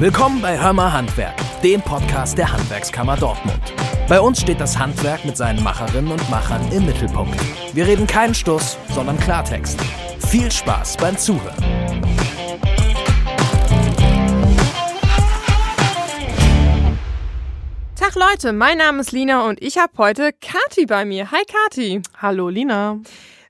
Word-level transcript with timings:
Willkommen 0.00 0.40
bei 0.40 0.56
Hörmer 0.56 0.92
Handwerk, 0.92 1.34
dem 1.64 1.82
Podcast 1.82 2.38
der 2.38 2.52
Handwerkskammer 2.52 3.16
Dortmund. 3.16 3.60
Bei 4.08 4.20
uns 4.20 4.40
steht 4.40 4.60
das 4.60 4.78
Handwerk 4.78 5.24
mit 5.24 5.36
seinen 5.36 5.60
Macherinnen 5.60 6.12
und 6.12 6.30
Machern 6.30 6.60
im 6.70 6.86
Mittelpunkt. 6.86 7.34
Wir 7.74 7.84
reden 7.84 8.06
keinen 8.06 8.32
Stuss, 8.32 8.78
sondern 8.90 9.18
Klartext. 9.18 9.80
Viel 10.28 10.52
Spaß 10.52 10.98
beim 10.98 11.18
Zuhören. 11.18 11.56
Tag 17.96 18.14
Leute, 18.14 18.52
mein 18.52 18.78
Name 18.78 19.00
ist 19.00 19.10
Lina 19.10 19.48
und 19.48 19.60
ich 19.60 19.78
habe 19.78 19.94
heute 19.98 20.30
Kati 20.32 20.86
bei 20.86 21.04
mir. 21.04 21.32
Hi 21.32 21.42
Kati. 21.44 22.02
Hallo 22.22 22.48
Lina. 22.48 23.00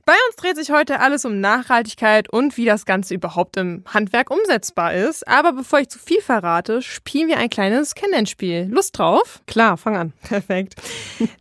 Bei 0.08 0.14
uns 0.26 0.36
dreht 0.36 0.56
sich 0.56 0.70
heute 0.70 1.00
alles 1.00 1.26
um 1.26 1.38
Nachhaltigkeit 1.38 2.32
und 2.32 2.56
wie 2.56 2.64
das 2.64 2.86
Ganze 2.86 3.12
überhaupt 3.12 3.58
im 3.58 3.84
Handwerk 3.86 4.30
umsetzbar 4.30 4.94
ist. 4.94 5.28
Aber 5.28 5.52
bevor 5.52 5.80
ich 5.80 5.90
zu 5.90 5.98
viel 5.98 6.22
verrate, 6.22 6.80
spielen 6.80 7.28
wir 7.28 7.36
ein 7.36 7.50
kleines 7.50 7.94
Kennenlernspiel. 7.94 8.68
Lust 8.70 8.98
drauf? 8.98 9.42
Klar, 9.46 9.76
fang 9.76 9.98
an. 9.98 10.12
Perfekt. 10.22 10.76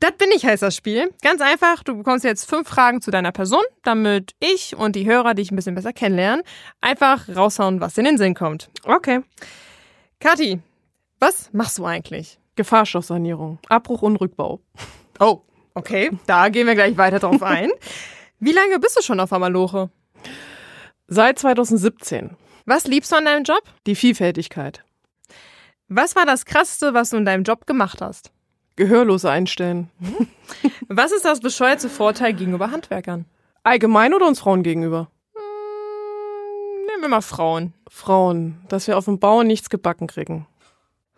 das 0.02 0.11
bin 0.17 0.27
ich, 0.35 0.45
heißt 0.45 0.63
das 0.63 0.75
Spiel. 0.75 1.13
Ganz 1.22 1.39
einfach, 1.39 1.81
du 1.81 1.95
bekommst 1.95 2.25
jetzt 2.25 2.44
fünf 2.44 2.67
Fragen 2.67 2.99
zu 2.99 3.09
deiner 3.09 3.31
Person, 3.31 3.61
damit 3.85 4.35
ich 4.41 4.75
und 4.75 4.97
die 4.97 5.09
Hörer 5.09 5.34
dich 5.34 5.49
ein 5.49 5.55
bisschen 5.55 5.75
besser 5.75 5.94
kennenlernen. 5.94 6.44
Einfach 6.81 7.30
raushauen, 7.34 7.80
was 7.80 7.97
in 7.97 8.03
den 8.03 8.17
Sinn 8.17 8.34
kommt. 8.34 8.70
Okay. 8.84 9.22
Kathi, 10.20 10.59
was 11.22 11.53
machst 11.53 11.77
du 11.77 11.86
eigentlich? 11.86 12.38
Gefahrstoffsanierung, 12.58 13.59
Abbruch 13.70 14.02
und 14.02 14.17
Rückbau. 14.17 14.59
Oh, 15.22 15.44
okay. 15.73 16.11
Da 16.25 16.49
gehen 16.49 16.67
wir 16.67 16.75
gleich 16.75 16.97
weiter 16.97 17.20
drauf 17.20 17.41
ein. 17.44 17.70
Wie 18.40 18.52
lange 18.52 18.77
bist 18.77 18.96
du 18.96 19.02
schon 19.02 19.20
auf 19.20 19.34
Amaloche? 19.34 19.90
Seit 21.08 21.40
2017. 21.40 22.38
Was 22.66 22.86
liebst 22.86 23.12
du 23.12 23.16
an 23.16 23.26
deinem 23.26 23.44
Job? 23.44 23.64
Die 23.88 23.95
Vielfältigkeit. 23.95 24.84
Was 25.88 26.16
war 26.16 26.28
das 26.28 26.45
Krasseste, 26.45 26.94
was 26.94 27.09
du 27.09 27.17
in 27.17 27.26
deinem 27.26 27.44
Job 27.44 27.66
gemacht 27.66 28.00
hast? 28.00 28.31
Gehörlose 28.76 29.31
einstellen. 29.31 29.89
Was 30.88 31.11
ist 31.11 31.26
das 31.26 31.39
bescheuerte 31.39 31.89
Vorteil 31.89 32.34
gegenüber 32.34 32.70
Handwerkern? 32.70 33.26
Allgemein 33.64 34.14
oder 34.14 34.28
uns 34.28 34.39
Frauen 34.39 34.61
gegenüber? 34.61 35.09
Hm, 35.33 36.86
nehmen 36.88 37.02
wir 37.02 37.09
mal 37.09 37.22
Frauen. 37.22 37.73
Frauen, 37.89 38.61
dass 38.67 38.86
wir 38.86 38.98
auf 38.98 39.06
dem 39.06 39.17
Bau 39.17 39.42
nichts 39.42 39.72
gebacken 39.72 40.06
kriegen. 40.06 40.45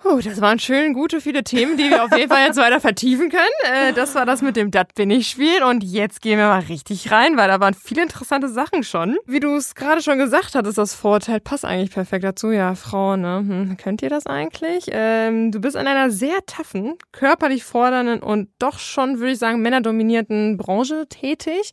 Puh, 0.02 0.22
das 0.22 0.40
waren 0.40 0.60
schön 0.60 0.94
gute, 0.94 1.20
viele 1.20 1.44
Themen, 1.44 1.76
die 1.76 1.90
wir 1.90 2.06
auf 2.06 2.16
jeden 2.16 2.30
Fall 2.30 2.46
jetzt 2.46 2.56
weiter 2.56 2.80
vertiefen 2.80 3.30
können. 3.30 3.44
Äh, 3.64 3.92
das 3.92 4.16
war 4.16 4.26
das 4.26 4.42
mit 4.42 4.56
dem 4.56 4.72
Dat 4.72 4.96
bin 4.96 5.12
ich 5.12 5.28
Spiel 5.28 5.62
und 5.62 5.84
jetzt 5.84 6.22
gehen 6.22 6.40
wir 6.40 6.48
mal 6.48 6.62
richtig 6.62 7.12
rein, 7.12 7.36
weil 7.36 7.50
da 7.50 7.60
waren 7.60 7.74
viele 7.74 8.04
interessante 8.04 8.48
Sachen 8.48 8.84
schon. 8.84 9.18
Wie 9.26 9.42
du 9.42 9.54
es 9.58 9.76
gerade 9.76 10.02
schon 10.02 10.18
gesagt 10.18 10.56
hattest, 10.56 10.78
das 10.78 10.94
Vorteil 10.94 11.42
passt 11.42 11.66
eigentlich 11.66 11.92
perfekt 11.92 12.24
dazu. 12.24 12.50
Ja, 12.50 12.76
Frau, 12.76 13.18
ne? 13.18 13.40
Hm, 13.40 13.76
könnt 13.76 14.02
ihr 14.02 14.10
das 14.10 14.26
eigentlich? 14.26 14.86
Ähm, 14.90 15.52
du 15.52 15.60
bist 15.60 15.76
in 15.76 15.86
einer 15.86 16.10
sehr 16.12 16.46
taffen, 16.46 16.96
körperlich 17.12 17.66
fordernden 17.66 18.24
und 18.24 18.48
doch 18.58 18.80
schon, 18.80 19.20
würde 19.20 19.34
ich 19.34 19.40
sagen, 19.40 19.62
männerdominierten 19.62 20.56
Branche 20.56 21.08
tätig. 21.10 21.72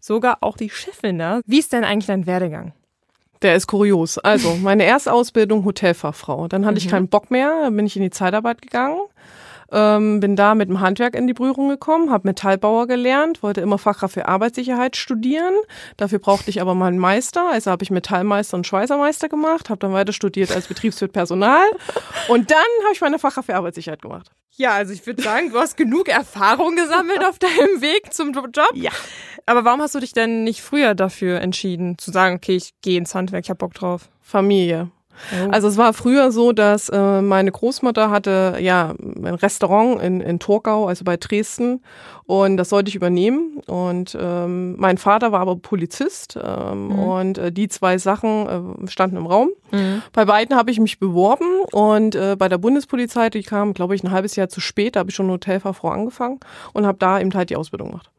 Sogar 0.00 0.38
auch 0.40 0.56
die 0.56 0.70
Chefin 0.70 1.18
da. 1.18 1.42
Wie 1.46 1.60
ist 1.60 1.72
denn 1.72 1.84
eigentlich 1.84 2.06
dein 2.06 2.26
Werdegang? 2.26 2.72
Der 3.42 3.54
ist 3.54 3.66
kurios. 3.66 4.18
Also, 4.18 4.56
meine 4.56 4.84
erste 4.84 5.12
Ausbildung 5.12 5.64
Hotelfachfrau. 5.64 6.48
Dann 6.48 6.64
hatte 6.64 6.74
mhm. 6.74 6.78
ich 6.78 6.88
keinen 6.88 7.08
Bock 7.08 7.30
mehr, 7.30 7.62
dann 7.62 7.76
bin 7.76 7.86
ich 7.86 7.96
in 7.96 8.02
die 8.02 8.10
Zeitarbeit 8.10 8.62
gegangen. 8.62 9.00
Ähm, 9.70 10.20
bin 10.20 10.34
da 10.34 10.54
mit 10.54 10.70
dem 10.70 10.80
Handwerk 10.80 11.14
in 11.14 11.26
die 11.26 11.34
Berührung 11.34 11.68
gekommen, 11.68 12.10
habe 12.10 12.26
Metallbauer 12.26 12.86
gelernt, 12.86 13.42
wollte 13.42 13.60
immer 13.60 13.76
Fachkraft 13.76 14.14
für 14.14 14.26
Arbeitssicherheit 14.26 14.96
studieren. 14.96 15.52
Dafür 15.98 16.20
brauchte 16.20 16.48
ich 16.48 16.62
aber 16.62 16.74
mal 16.74 16.86
einen 16.86 16.98
Meister, 16.98 17.50
also 17.50 17.70
habe 17.70 17.84
ich 17.84 17.90
Metallmeister 17.90 18.56
und 18.56 18.66
Schweißermeister 18.66 19.28
gemacht, 19.28 19.68
habe 19.68 19.78
dann 19.78 19.92
weiter 19.92 20.14
studiert 20.14 20.52
als 20.52 20.68
Betriebswirt 20.68 21.12
Personal 21.12 21.66
und 22.28 22.50
dann 22.50 22.58
habe 22.84 22.94
ich 22.94 23.00
meine 23.02 23.18
Fachkraft 23.18 23.46
für 23.46 23.56
Arbeitssicherheit 23.56 24.00
gemacht. 24.00 24.30
Ja, 24.56 24.72
also 24.72 24.92
ich 24.92 25.06
würde 25.06 25.22
sagen, 25.22 25.52
du 25.52 25.58
hast 25.58 25.76
genug 25.76 26.08
Erfahrung 26.08 26.74
gesammelt 26.74 27.22
auf 27.24 27.38
deinem 27.38 27.80
Weg 27.82 28.12
zum 28.12 28.32
Job. 28.32 28.70
Ja. 28.74 28.90
Aber 29.48 29.64
warum 29.64 29.80
hast 29.80 29.94
du 29.94 30.00
dich 30.00 30.12
denn 30.12 30.44
nicht 30.44 30.62
früher 30.62 30.94
dafür 30.94 31.40
entschieden, 31.40 31.96
zu 31.98 32.10
sagen, 32.10 32.36
okay, 32.36 32.56
ich 32.56 32.74
gehe 32.82 32.98
ins 32.98 33.14
Handwerk, 33.14 33.44
ich 33.44 33.50
hab 33.50 33.58
Bock 33.58 33.74
drauf? 33.74 34.10
Familie. 34.20 34.90
Oh. 35.32 35.50
Also 35.50 35.68
es 35.68 35.76
war 35.76 35.92
früher 35.94 36.30
so, 36.30 36.52
dass 36.52 36.88
äh, 36.90 37.22
meine 37.22 37.50
Großmutter 37.50 38.10
hatte 38.10 38.58
ja 38.60 38.94
ein 39.00 39.34
Restaurant 39.34 40.00
in, 40.00 40.20
in 40.20 40.38
Torgau, 40.38 40.86
also 40.86 41.04
bei 41.04 41.16
Dresden, 41.16 41.82
und 42.24 42.56
das 42.56 42.68
sollte 42.68 42.90
ich 42.90 42.94
übernehmen. 42.94 43.60
Und 43.66 44.16
ähm, 44.20 44.76
mein 44.78 44.98
Vater 44.98 45.32
war 45.32 45.40
aber 45.40 45.56
Polizist 45.56 46.38
ähm, 46.40 46.88
mhm. 46.88 46.98
und 46.98 47.38
äh, 47.38 47.50
die 47.50 47.68
zwei 47.68 47.98
Sachen 47.98 48.84
äh, 48.84 48.88
standen 48.88 49.16
im 49.16 49.26
Raum. 49.26 49.48
Mhm. 49.72 50.02
Bei 50.12 50.24
beiden 50.26 50.56
habe 50.56 50.70
ich 50.70 50.78
mich 50.78 51.00
beworben 51.00 51.62
und 51.72 52.14
äh, 52.14 52.36
bei 52.38 52.48
der 52.48 52.58
Bundespolizei, 52.58 53.30
die 53.30 53.42
kam, 53.42 53.72
glaube 53.72 53.94
ich, 53.94 54.04
ein 54.04 54.10
halbes 54.10 54.36
Jahr 54.36 54.48
zu 54.48 54.60
spät, 54.60 54.94
da 54.94 55.00
habe 55.00 55.10
ich 55.10 55.16
schon 55.16 55.30
Hotelfachfrau 55.30 55.88
angefangen 55.88 56.38
und 56.74 56.86
habe 56.86 56.98
da 56.98 57.18
eben 57.18 57.32
halt 57.34 57.50
die 57.50 57.56
Ausbildung 57.56 57.90
gemacht. 57.90 58.10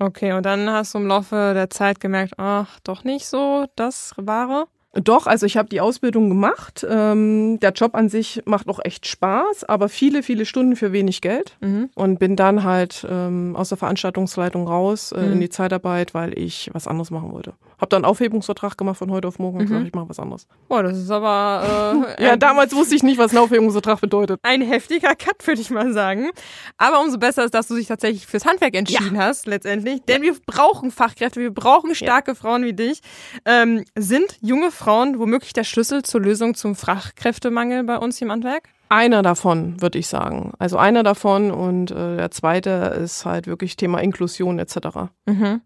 Okay, 0.00 0.32
und 0.32 0.46
dann 0.46 0.70
hast 0.70 0.94
du 0.94 0.98
im 0.98 1.08
Laufe 1.08 1.52
der 1.54 1.70
Zeit 1.70 1.98
gemerkt, 1.98 2.34
ach, 2.36 2.78
doch 2.84 3.02
nicht 3.02 3.26
so 3.26 3.66
das 3.74 4.12
Wahre? 4.16 4.68
Doch, 5.04 5.26
also 5.26 5.46
ich 5.46 5.56
habe 5.56 5.68
die 5.68 5.80
Ausbildung 5.80 6.28
gemacht. 6.28 6.86
Ähm, 6.88 7.58
der 7.60 7.72
Job 7.72 7.94
an 7.94 8.08
sich 8.08 8.42
macht 8.44 8.68
auch 8.68 8.80
echt 8.82 9.06
Spaß, 9.06 9.64
aber 9.64 9.88
viele, 9.88 10.22
viele 10.22 10.44
Stunden 10.44 10.76
für 10.76 10.92
wenig 10.92 11.20
Geld. 11.20 11.56
Mhm. 11.60 11.90
Und 11.94 12.18
bin 12.18 12.36
dann 12.36 12.64
halt 12.64 13.06
ähm, 13.08 13.54
aus 13.56 13.68
der 13.68 13.78
Veranstaltungsleitung 13.78 14.66
raus 14.66 15.12
äh, 15.12 15.20
mhm. 15.20 15.32
in 15.32 15.40
die 15.40 15.48
Zeitarbeit, 15.48 16.14
weil 16.14 16.38
ich 16.38 16.70
was 16.72 16.86
anderes 16.86 17.10
machen 17.10 17.32
wollte. 17.32 17.54
Hab 17.78 17.90
dann 17.90 18.04
einen 18.04 18.10
Aufhebungsvertrag 18.10 18.76
gemacht 18.76 18.98
von 18.98 19.10
heute 19.10 19.28
auf 19.28 19.38
morgen 19.38 19.58
und 19.58 19.64
mhm. 19.64 19.68
gesagt, 19.68 19.86
ich 19.86 19.94
mache 19.94 20.08
was 20.08 20.18
anderes. 20.18 20.46
Boah, 20.68 20.82
das 20.82 20.98
ist 20.98 21.10
aber. 21.10 22.16
Äh, 22.18 22.24
ja, 22.24 22.36
damals 22.36 22.74
wusste 22.74 22.96
ich 22.96 23.04
nicht, 23.04 23.18
was 23.18 23.32
ein 23.32 23.38
Aufhebungsvertrag 23.38 24.00
bedeutet. 24.00 24.40
Ein 24.42 24.62
heftiger 24.62 25.14
Cut, 25.14 25.46
würde 25.46 25.60
ich 25.60 25.70
mal 25.70 25.92
sagen. 25.92 26.30
Aber 26.76 27.00
umso 27.00 27.18
besser 27.18 27.44
ist, 27.44 27.54
dass 27.54 27.68
du 27.68 27.76
dich 27.76 27.86
tatsächlich 27.86 28.26
fürs 28.26 28.46
Handwerk 28.46 28.74
entschieden 28.74 29.14
ja. 29.14 29.26
hast, 29.26 29.46
letztendlich. 29.46 30.02
Denn 30.06 30.24
ja. 30.24 30.32
wir 30.32 30.40
brauchen 30.44 30.90
Fachkräfte, 30.90 31.40
wir 31.40 31.52
brauchen 31.52 31.94
starke 31.94 32.32
ja. 32.32 32.34
Frauen 32.34 32.64
wie 32.64 32.72
dich. 32.72 33.00
Ähm, 33.44 33.84
sind 33.94 34.38
junge 34.40 34.72
Frauen 34.72 34.87
womöglich 34.88 35.52
der 35.52 35.64
Schlüssel 35.64 36.02
zur 36.02 36.22
Lösung 36.22 36.54
zum 36.54 36.74
Fachkräftemangel 36.74 37.84
bei 37.84 37.98
uns 37.98 38.20
im 38.22 38.32
Handwerk? 38.32 38.70
Einer 38.88 39.22
davon, 39.22 39.80
würde 39.82 39.98
ich 39.98 40.06
sagen. 40.06 40.52
Also 40.58 40.78
einer 40.78 41.02
davon 41.02 41.50
und 41.50 41.90
äh, 41.90 42.16
der 42.16 42.30
zweite 42.30 42.70
ist 43.02 43.26
halt 43.26 43.46
wirklich 43.46 43.76
Thema 43.76 43.98
Inklusion 44.00 44.58
etc. 44.58 45.10
Mhm. 45.26 45.60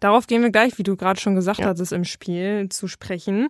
Darauf 0.00 0.26
gehen 0.26 0.42
wir 0.42 0.50
gleich, 0.50 0.78
wie 0.78 0.82
du 0.82 0.96
gerade 0.96 1.20
schon 1.20 1.34
gesagt 1.34 1.58
ja. 1.58 1.66
hattest, 1.66 1.92
im 1.92 2.04
Spiel 2.04 2.68
zu 2.70 2.88
sprechen. 2.88 3.48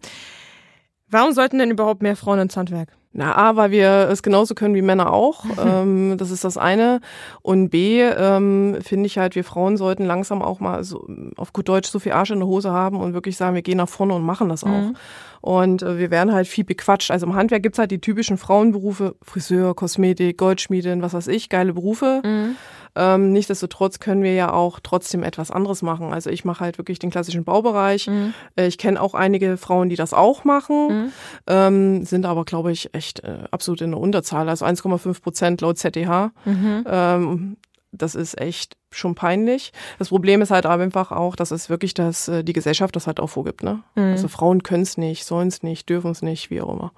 Warum 1.09 1.33
sollten 1.33 1.59
denn 1.59 1.71
überhaupt 1.71 2.03
mehr 2.03 2.17
Frauen 2.17 2.41
ins 2.41 2.57
Handwerk? 2.57 2.89
Na, 3.15 3.37
A, 3.37 3.57
weil 3.57 3.71
wir 3.71 4.09
es 4.11 4.23
genauso 4.23 4.55
können 4.55 4.75
wie 4.75 4.83
Männer 4.83 5.13
auch. 5.13 5.45
ähm, 5.65 6.17
das 6.17 6.31
ist 6.31 6.45
das 6.45 6.57
eine. 6.57 7.01
Und 7.43 7.71
B, 7.71 8.01
ähm, 8.01 8.79
finde 8.81 9.07
ich 9.07 9.19
halt, 9.19 9.35
wir 9.35 9.45
Frauen 9.45 9.77
sollten 9.77 10.05
langsam 10.05 10.43
auch 10.43 10.61
mal 10.61 10.83
so, 10.85 11.07
auf 11.37 11.53
gut 11.53 11.69
Deutsch 11.69 11.91
so 11.91 11.99
viel 11.99 12.13
Arsch 12.13 12.31
in 12.31 12.39
der 12.39 12.49
Hose 12.49 12.71
haben 12.71 13.01
und 13.01 13.13
wirklich 13.15 13.37
sagen, 13.37 13.55
wir 13.55 13.63
gehen 13.63 13.79
nach 13.79 13.89
vorne 13.89 14.15
und 14.15 14.23
machen 14.23 14.49
das 14.49 14.65
auch. 14.65 14.69
Mhm. 14.69 14.97
Und 15.43 15.83
äh, 15.83 15.99
wir 15.99 16.11
werden 16.11 16.33
halt 16.33 16.47
viel 16.47 16.65
bequatscht. 16.65 17.11
Also 17.11 17.27
im 17.27 17.35
Handwerk 17.35 17.63
gibt's 17.63 17.79
halt 17.79 17.91
die 17.91 18.01
typischen 18.01 18.39
Frauenberufe, 18.39 19.17
Friseur, 19.23 19.75
Kosmetik, 19.75 20.39
Goldschmiedin, 20.39 21.03
was 21.03 21.15
weiß 21.15 21.27
ich, 21.27 21.49
geile 21.49 21.75
Berufe. 21.75 22.23
Mhm. 22.25 22.57
Ähm, 22.95 23.33
nichtsdestotrotz 23.33 23.99
können 23.99 24.23
wir 24.23 24.35
ja 24.35 24.53
auch 24.53 24.81
trotzdem 24.81 25.23
etwas 25.23 25.51
anderes 25.51 25.83
machen. 25.83 26.13
Also 26.13 26.31
ich 26.31 26.45
mache 26.45 26.61
halt 26.61 26.79
wirklich 26.79 26.99
den 26.99 27.11
klassischen 27.11 27.45
Baubereich. 27.45 28.07
Mhm. 28.07 28.35
Äh, 28.57 28.67
ich 28.67 28.79
kenne 28.79 29.01
auch 29.01 29.15
einige 29.15 29.57
Frauen, 29.57 29.89
die 29.89 29.97
das 29.97 30.13
auch 30.13 30.45
machen, 30.45 30.89
mhm. 30.89 31.13
ähm, 31.47 32.05
sind 32.05 32.27
aber, 32.27 32.45
glaube 32.45 32.73
ich, 32.73 32.95
echt 32.95 33.21
äh, 33.21 33.45
absolut 33.51 33.81
in 33.81 33.93
der 33.93 34.01
Unterzahl. 34.01 34.49
Also 34.49 34.65
1,5 34.67 35.23
Prozent 35.23 35.61
laut 35.61 35.79
ZDH. 35.79 36.33
Mhm. 36.45 36.85
Ähm, 36.87 37.57
das 37.93 38.15
ist 38.15 38.41
echt 38.41 38.77
schon 38.91 39.15
peinlich. 39.15 39.73
Das 39.99 40.09
Problem 40.09 40.43
ist 40.43 40.51
halt 40.51 40.67
einfach 40.67 41.13
auch, 41.13 41.37
dass 41.37 41.51
es 41.51 41.69
wirklich 41.69 41.95
das, 41.95 42.29
äh, 42.29 42.43
die 42.43 42.55
Gesellschaft 42.55 42.97
das 42.97 43.07
halt 43.07 43.21
auch 43.21 43.29
vorgibt. 43.29 43.63
Ne? 43.63 43.83
Mhm. 43.95 44.03
Also 44.13 44.29
Frauen 44.29 44.63
können 44.63 44.83
es 44.83 44.97
nicht, 44.97 45.25
sollen 45.25 45.49
es 45.49 45.63
nicht, 45.63 45.89
dürfen 45.89 46.11
es 46.11 46.23
nicht, 46.23 46.51
wie 46.51 46.61
auch 46.61 46.73
immer. 46.73 46.93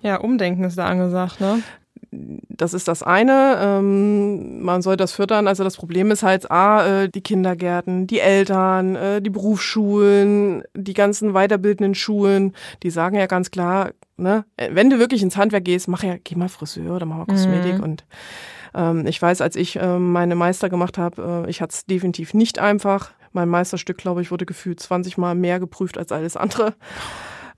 Ja, 0.00 0.20
Umdenken 0.20 0.64
ist 0.64 0.78
da 0.78 0.86
angesagt, 0.86 1.40
ne? 1.40 1.60
Das 2.10 2.74
ist 2.74 2.88
das 2.88 3.02
eine. 3.02 3.58
Ähm, 3.60 4.62
man 4.62 4.80
soll 4.80 4.96
das 4.96 5.12
fördern. 5.12 5.46
Also 5.46 5.62
das 5.62 5.76
Problem 5.76 6.10
ist 6.10 6.22
halt, 6.22 6.50
A, 6.50 7.02
äh, 7.02 7.08
die 7.08 7.20
Kindergärten, 7.20 8.06
die 8.06 8.20
Eltern, 8.20 8.96
äh, 8.96 9.20
die 9.20 9.30
Berufsschulen, 9.30 10.62
die 10.74 10.94
ganzen 10.94 11.32
weiterbildenden 11.32 11.94
Schulen, 11.94 12.54
die 12.82 12.90
sagen 12.90 13.16
ja 13.16 13.26
ganz 13.26 13.50
klar, 13.50 13.90
ne, 14.16 14.44
wenn 14.70 14.90
du 14.90 14.98
wirklich 14.98 15.22
ins 15.22 15.36
Handwerk 15.36 15.64
gehst, 15.64 15.88
mach 15.88 16.02
ja, 16.02 16.16
geh 16.22 16.34
mal 16.34 16.48
Friseur 16.48 16.96
oder 16.96 17.06
mach 17.06 17.18
mal 17.18 17.26
Kosmetik 17.26 17.78
mhm. 17.78 17.84
und 17.84 18.04
ähm, 18.74 19.06
ich 19.06 19.20
weiß, 19.20 19.40
als 19.40 19.56
ich 19.56 19.76
äh, 19.76 19.98
meine 19.98 20.34
Meister 20.34 20.68
gemacht 20.68 20.98
habe, 20.98 21.44
äh, 21.46 21.50
ich 21.50 21.60
hatte 21.60 21.74
es 21.74 21.86
definitiv 21.86 22.34
nicht 22.34 22.58
einfach. 22.58 23.12
Mein 23.32 23.48
Meisterstück, 23.48 23.98
glaube 23.98 24.22
ich, 24.22 24.30
wurde 24.30 24.46
gefühlt 24.46 24.80
20 24.80 25.18
Mal 25.18 25.34
mehr 25.34 25.60
geprüft 25.60 25.98
als 25.98 26.12
alles 26.12 26.36
andere. 26.36 26.74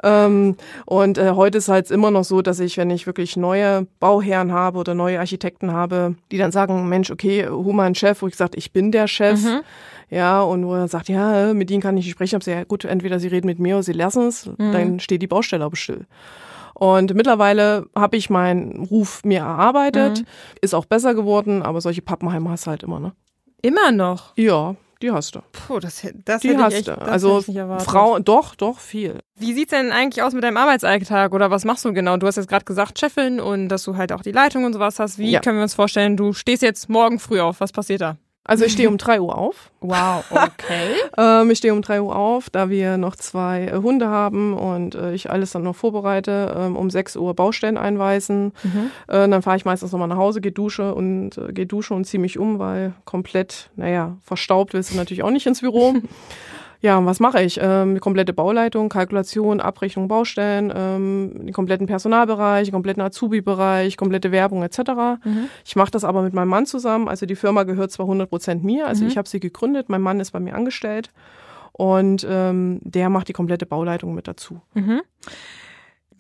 Ähm, 0.03 0.57
und 0.87 1.19
äh, 1.19 1.33
heute 1.33 1.59
ist 1.59 1.69
halt 1.69 1.91
immer 1.91 2.11
noch 2.11 2.25
so, 2.25 2.43
dass 2.43 2.61
ich, 2.61 2.77
wenn 2.77 2.91
ich 2.91 3.07
wirklich 3.07 3.37
neue 3.37 3.87
Bauherren 3.99 4.53
habe 4.53 4.79
oder 4.79 4.95
neue 4.95 5.19
Architekten 5.19 5.73
habe, 5.73 6.15
die 6.33 6.39
dann 6.39 6.53
sagen, 6.53 6.89
Mensch, 6.89 7.11
okay, 7.11 7.47
hol 7.49 7.73
mal 7.75 7.85
einen 7.85 7.95
Chef, 7.95 8.23
wo 8.23 8.27
ich 8.27 8.33
gesagt, 8.33 8.57
ich 8.57 8.73
bin 8.73 8.93
der 8.93 9.07
Chef. 9.09 9.43
Mhm. 9.43 9.61
Ja, 10.09 10.43
und 10.43 10.67
wo 10.67 10.75
er 10.75 10.89
sagt, 10.89 11.09
ja, 11.09 11.55
mit 11.55 11.71
ihnen 11.71 11.81
kann 11.83 11.97
ich 11.97 12.05
nicht 12.05 12.15
sprechen. 12.15 12.41
Habe 12.41 12.51
ja 12.51 12.65
gut, 12.65 12.85
entweder 12.85 13.21
sie 13.21 13.29
reden 13.29 13.47
mit 13.47 13.59
mir 13.61 13.77
oder 13.77 13.83
sie 13.85 13.93
lassen 13.93 14.27
es, 14.27 14.47
mhm. 14.47 14.73
dann 14.73 15.01
steht 15.01 15.23
die 15.23 15.29
Baustelle 15.29 15.65
aber 15.65 15.77
still. 15.77 16.07
Und 16.75 17.15
mittlerweile 17.15 17.87
habe 17.95 18.17
ich 18.17 18.31
meinen 18.31 18.85
Ruf 18.87 19.23
mir 19.25 19.41
erarbeitet, 19.41 20.21
Mhm. 20.21 20.25
ist 20.63 20.75
auch 20.75 20.87
besser 20.87 21.15
geworden, 21.15 21.63
aber 21.63 21.81
solche 21.81 22.03
Pappenheime 22.03 22.49
hast 22.51 22.67
du 22.67 22.71
halt 22.71 22.83
immer, 22.83 22.99
ne? 22.99 23.13
Immer 23.63 23.93
noch. 23.93 24.33
Ja, 24.37 24.75
die 25.03 25.11
hast 25.11 25.35
du. 25.35 25.41
Puh, 25.53 25.79
das, 25.81 26.07
das 26.25 26.43
Die 26.43 26.57
hast 26.57 26.75
echt, 26.75 26.89
du. 26.89 26.99
Also. 27.01 27.43
Frau, 27.79 28.19
doch, 28.19 28.55
doch, 28.55 28.79
viel. 28.79 29.19
Wie 29.37 29.53
sieht's 29.55 29.71
denn 29.71 29.93
eigentlich 29.93 30.23
aus 30.23 30.33
mit 30.35 30.45
deinem 30.45 30.57
Arbeitsalltag 30.57 31.33
oder 31.33 31.51
was 31.51 31.65
machst 31.65 31.85
du 31.85 31.93
genau? 31.93 32.17
Du 32.17 32.27
hast 32.27 32.37
jetzt 32.37 32.49
gerade 32.49 32.65
gesagt, 32.65 32.99
Chefin 32.99 33.41
und 33.41 33.69
dass 33.69 33.85
du 33.85 33.97
halt 33.97 34.13
auch 34.13 34.23
die 34.23 34.33
Leitung 34.33 34.65
und 34.65 34.73
sowas 34.75 34.99
hast. 34.99 35.19
Wie 35.19 35.31
Ja. 35.31 35.41
können 35.41 35.57
wir 35.59 35.63
uns 35.63 35.75
vorstellen, 35.75 36.17
du 36.17 36.33
stehst 36.33 36.63
jetzt 36.63 36.89
morgen 36.89 37.19
früh 37.19 37.41
auf. 37.41 37.61
Was 37.61 37.73
passiert 37.73 38.01
da? 38.03 38.17
Also 38.45 38.65
ich 38.65 38.73
stehe 38.73 38.89
um 38.89 38.97
3 38.97 39.21
Uhr 39.21 39.37
auf. 39.37 39.71
Wow, 39.81 40.25
okay. 40.31 40.95
Ähm, 41.19 41.51
ich 41.51 41.59
stehe 41.59 41.75
um 41.75 41.83
3 41.83 42.01
Uhr 42.01 42.17
auf, 42.17 42.49
da 42.51 42.71
wir 42.71 42.97
noch 42.97 43.15
zwei 43.15 43.67
äh, 43.67 43.77
Hunde 43.77 44.09
haben 44.09 44.55
und 44.55 44.95
äh, 44.95 45.13
ich 45.13 45.31
alles 45.31 45.53
dann 45.53 45.63
noch 45.63 45.77
vorbereite. 45.77 46.55
Ähm, 46.57 46.77
um 46.77 46.89
6 46.89 47.17
Uhr 47.17 47.35
Baustellen 47.35 47.77
einweisen. 47.77 48.53
Mhm. 48.63 48.91
Äh, 49.09 49.29
dann 49.29 49.43
fahre 49.43 49.57
ich 49.57 49.65
meistens 49.65 49.93
nochmal 49.93 50.09
nach 50.09 50.17
Hause, 50.17 50.41
gehe 50.41 50.53
dusche 50.53 50.95
und 50.95 51.37
äh, 51.37 51.53
gehe 51.53 51.67
duschen 51.67 51.97
und 51.97 52.05
ziehe 52.07 52.21
mich 52.21 52.39
um, 52.39 52.59
weil 52.59 52.95
komplett, 53.05 53.71
naja, 53.77 54.17
verstaubt 54.23 54.73
willst 54.73 54.93
du 54.93 54.97
natürlich 54.97 55.23
auch 55.23 55.31
nicht 55.31 55.47
ins 55.47 55.61
Büro. 55.61 55.95
Ja, 56.83 56.97
und 56.99 57.07
was 57.07 57.21
mache 57.21 57.43
ich? 57.43 57.59
Ähm, 57.63 57.95
die 57.95 58.01
komplette 58.01 58.33
Bauleitung, 58.33 58.89
Kalkulation, 58.89 59.61
Abrechnung, 59.61 60.09
Baustellen, 60.09 60.73
ähm, 60.75 61.33
den 61.41 61.53
kompletten 61.53 61.87
Personalbereich, 61.87 62.69
den 62.69 62.73
kompletten 62.73 63.03
Azubi-Bereich, 63.03 63.97
komplette 63.97 64.33
Werbung 64.33 64.63
etc. 64.63 65.21
Ich 65.65 65.77
mache 65.77 65.91
das 65.91 66.05
aber 66.05 66.23
mit 66.23 66.33
meinem 66.33 66.49
Mann 66.49 66.67
zusammen. 66.67 67.09
Also 67.09 67.27
die 67.27 67.37
Firma 67.37 67.65
gehört 67.65 67.91
zwar 67.91 68.07
100 68.07 68.29
Prozent 68.31 68.65
mir, 68.65 68.87
also 68.87 69.05
ich 69.11 69.17
habe 69.19 69.29
sie 69.29 69.41
gegründet, 69.41 69.89
mein 69.89 70.01
Mann 70.01 70.21
ist 70.21 70.31
bei 70.31 70.41
mir 70.41 70.55
angestellt 70.55 71.11
und 71.73 72.27
ähm, 72.29 72.81
der 72.83 73.11
macht 73.11 73.29
die 73.29 73.33
komplette 73.33 73.67
Bauleitung 73.67 74.15
mit 74.15 74.27
dazu. 74.29 74.61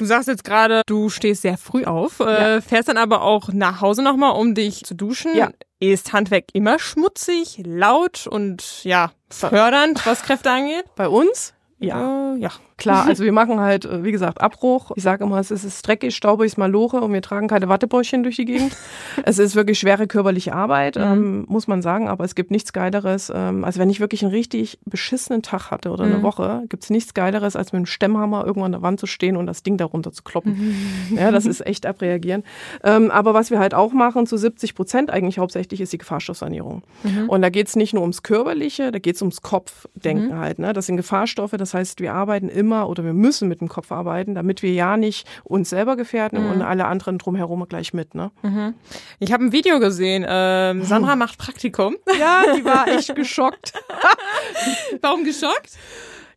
Du 0.01 0.07
sagst 0.07 0.29
jetzt 0.29 0.45
gerade, 0.45 0.81
du 0.87 1.11
stehst 1.11 1.43
sehr 1.43 1.59
früh 1.59 1.85
auf, 1.85 2.21
äh, 2.21 2.63
fährst 2.63 2.89
dann 2.89 2.97
aber 2.97 3.21
auch 3.21 3.51
nach 3.53 3.83
Hause 3.83 4.03
nochmal, 4.03 4.33
um 4.33 4.55
dich 4.55 4.83
zu 4.83 4.95
duschen. 4.95 5.37
Ja. 5.37 5.51
Ist 5.79 6.15
Handwerk 6.15 6.47
immer 6.55 6.79
schmutzig, 6.79 7.61
laut 7.67 8.27
und 8.27 8.83
ja, 8.83 9.13
fördernd, 9.29 10.01
was 10.07 10.23
Kräfte 10.23 10.51
angeht? 10.51 10.87
Bei 10.97 11.07
uns? 11.07 11.53
Ja. 11.81 12.33
Äh, 12.33 12.39
ja. 12.39 12.51
Klar, 12.81 13.07
also 13.07 13.25
wir 13.25 13.33
machen 13.33 13.61
halt, 13.61 13.85
äh, 13.85 14.03
wie 14.03 14.11
gesagt, 14.11 14.41
Abbruch. 14.41 14.91
Ich 14.97 15.03
sage 15.03 15.25
immer, 15.25 15.39
es 15.39 15.51
ist 15.51 15.87
dreckig, 15.87 16.17
staubig, 16.17 16.47
ist 16.47 16.57
Maloche 16.57 17.01
und 17.01 17.13
wir 17.13 17.21
tragen 17.21 17.47
keine 17.47 17.69
Wattebäuchchen 17.69 18.23
durch 18.23 18.37
die 18.37 18.47
Gegend. 18.47 18.75
es 19.25 19.39
ist 19.39 19.55
wirklich 19.55 19.79
schwere 19.79 20.07
körperliche 20.07 20.55
Arbeit, 20.55 20.97
ähm, 20.97 21.45
muss 21.47 21.69
man 21.69 21.83
sagen, 21.83 22.09
aber 22.09 22.25
es 22.25 22.35
gibt 22.35 22.51
nichts 22.51 22.73
Geileres. 22.73 23.31
Ähm, 23.35 23.65
also 23.65 23.79
wenn 23.79 23.91
ich 23.91 24.01
wirklich 24.01 24.25
einen 24.25 24.33
richtig 24.33 24.79
beschissenen 24.87 25.43
Tag 25.43 25.71
hatte 25.71 25.91
oder 25.91 26.05
eine 26.05 26.23
Woche, 26.23 26.65
gibt 26.71 26.85
es 26.85 26.91
nichts 26.91 27.13
Geileres, 27.13 27.55
als 27.55 27.73
mit 27.73 27.81
einem 27.81 27.87
Stemmhammer 27.87 28.47
irgendwo 28.47 28.65
an 28.65 28.73
der 28.73 28.83
Wand 28.83 28.99
zu 28.99 29.07
stehen 29.07 29.37
und 29.37 29.47
das 29.47 29.63
Ding 29.63 29.77
darunter 29.77 30.13
zu 30.13 30.23
kloppen. 30.23 30.75
ja, 31.15 31.31
das 31.31 31.45
ist 31.45 31.67
echt 31.67 31.85
abreagieren. 31.85 32.45
Ähm, 32.83 33.11
aber 33.11 33.35
was 33.35 33.51
wir 33.51 33.59
halt 33.59 33.75
auch 33.75 33.93
machen, 33.93 34.27
zu 34.27 34.39
70 34.39 34.75
Prozent 34.75 35.11
eigentlich 35.11 35.39
hauptsächlich, 35.39 35.83
ist 35.83 35.93
die 35.93 35.99
Gefahrstoffsanierung. 35.99 36.83
Und 37.29 37.43
da 37.43 37.51
geht 37.51 37.69
es 37.69 37.77
nicht 37.77 37.93
nur 37.93 38.03
ums 38.03 38.23
Körperliche, 38.23 38.91
da 38.91 38.99
geht 38.99 39.17
es 39.17 39.23
ums 39.23 39.43
Kopfdenken 39.43 40.39
halt. 40.39 40.59
Ne? 40.59 40.73
Das 40.73 40.87
sind 40.87 40.97
Gefahrstoffe, 40.97 41.53
das 41.53 41.75
heißt, 41.75 42.01
wir 42.01 42.15
arbeiten 42.15 42.49
immer 42.49 42.70
oder 42.71 43.05
wir 43.05 43.13
müssen 43.13 43.49
mit 43.49 43.61
dem 43.61 43.69
Kopf 43.69 43.93
arbeiten, 43.93 44.35
damit 44.35 44.63
wir 44.63 44.73
ja 44.73 44.97
nicht 44.97 45.27
uns 45.45 45.71
selber 45.71 45.97
gefährden 45.97 46.51
und 46.51 46.63
alle 46.63 46.87
anderen 46.87 47.19
drumherum 47.19 47.67
gleich 47.69 47.93
mit. 47.93 48.15
Ne? 48.15 48.31
Ich 49.19 49.33
habe 49.33 49.45
ein 49.45 49.53
Video 49.53 49.79
gesehen. 49.81 50.25
Ähm, 50.29 50.85
Sandra 50.85 51.17
macht 51.17 51.39
Praktikum. 51.39 51.97
Ja, 52.19 52.45
die 52.57 52.65
war 52.65 52.89
echt 52.97 53.15
geschockt. 53.15 53.73
Warum 55.01 55.25
geschockt? 55.25 55.77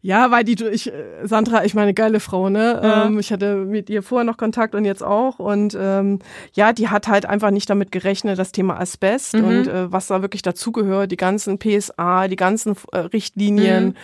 Ja, 0.05 0.31
weil 0.31 0.43
die, 0.43 0.61
ich, 0.65 0.91
Sandra, 1.23 1.63
ich 1.63 1.75
meine, 1.75 1.93
geile 1.93 2.19
Frau, 2.19 2.49
ne? 2.49 2.77
Ja. 2.83 3.05
Ähm, 3.05 3.19
ich 3.19 3.31
hatte 3.31 3.55
mit 3.55 3.89
ihr 3.89 4.03
vorher 4.03 4.25
noch 4.25 4.35
Kontakt 4.35 4.75
und 4.75 4.83
jetzt 4.83 5.01
auch. 5.01 5.39
Und 5.39 5.77
ähm, 5.79 6.19
ja, 6.51 6.73
die 6.73 6.89
hat 6.89 7.07
halt 7.07 7.25
einfach 7.25 7.51
nicht 7.51 7.69
damit 7.69 7.93
gerechnet, 7.93 8.37
das 8.37 8.51
Thema 8.51 8.77
Asbest 8.81 9.33
und 9.35 9.67
äh, 9.67 9.89
was 9.93 10.07
da 10.07 10.21
wirklich 10.21 10.41
dazugehört, 10.41 11.09
die 11.09 11.17
ganzen 11.17 11.57
PSA, 11.57 12.27
die 12.27 12.35
ganzen 12.35 12.75
äh, 12.91 12.97
Richtlinien. 12.97 13.95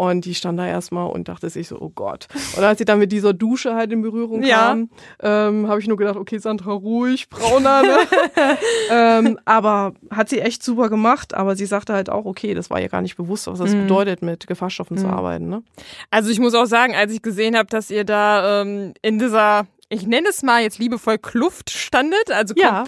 Und 0.00 0.24
die 0.24 0.34
stand 0.34 0.58
da 0.58 0.66
erstmal 0.66 1.10
und 1.10 1.28
dachte 1.28 1.50
sich 1.50 1.68
so, 1.68 1.78
oh 1.78 1.90
Gott. 1.94 2.26
Und 2.56 2.64
als 2.64 2.78
sie 2.78 2.86
dann 2.86 2.98
mit 3.00 3.12
dieser 3.12 3.34
Dusche 3.34 3.74
halt 3.74 3.92
in 3.92 4.00
Berührung 4.00 4.42
Ja. 4.42 4.68
kam, 4.68 4.88
ähm, 5.22 5.68
habe 5.68 5.78
ich 5.78 5.86
nur 5.88 5.98
gedacht, 5.98 6.16
okay, 6.16 6.38
Sandra, 6.38 6.72
ruhig, 6.72 7.28
brauner. 7.28 7.82
Ne? 7.82 7.98
ähm, 8.90 9.38
aber 9.44 9.92
hat 10.10 10.30
sie 10.30 10.40
echt 10.40 10.62
super 10.62 10.88
gemacht. 10.88 11.34
Aber 11.34 11.54
sie 11.54 11.66
sagte 11.66 11.92
halt 11.92 12.08
auch, 12.08 12.24
okay, 12.24 12.54
das 12.54 12.70
war 12.70 12.80
ihr 12.80 12.88
gar 12.88 13.02
nicht 13.02 13.18
bewusst, 13.18 13.46
was 13.46 13.58
das 13.58 13.74
bedeutet, 13.74 14.22
mit 14.22 14.46
Gefahrstoffen 14.46 14.96
zu 14.96 15.06
arbeiten. 15.06 15.50
Ne? 15.50 15.62
Also 16.10 16.30
ich 16.30 16.40
muss 16.40 16.54
auch 16.54 16.64
sagen, 16.66 16.94
als 16.94 17.12
ich 17.12 17.20
gesehen 17.20 17.54
habe, 17.54 17.68
dass 17.68 17.90
ihr 17.90 18.04
da 18.04 18.62
ähm, 18.62 18.94
in 19.02 19.18
dieser, 19.18 19.66
ich 19.90 20.06
nenne 20.06 20.28
es 20.30 20.42
mal 20.42 20.62
jetzt 20.62 20.78
liebevoll 20.78 21.18
Kluft 21.18 21.68
standet, 21.68 22.30
also 22.30 22.54
Ja. 22.56 22.84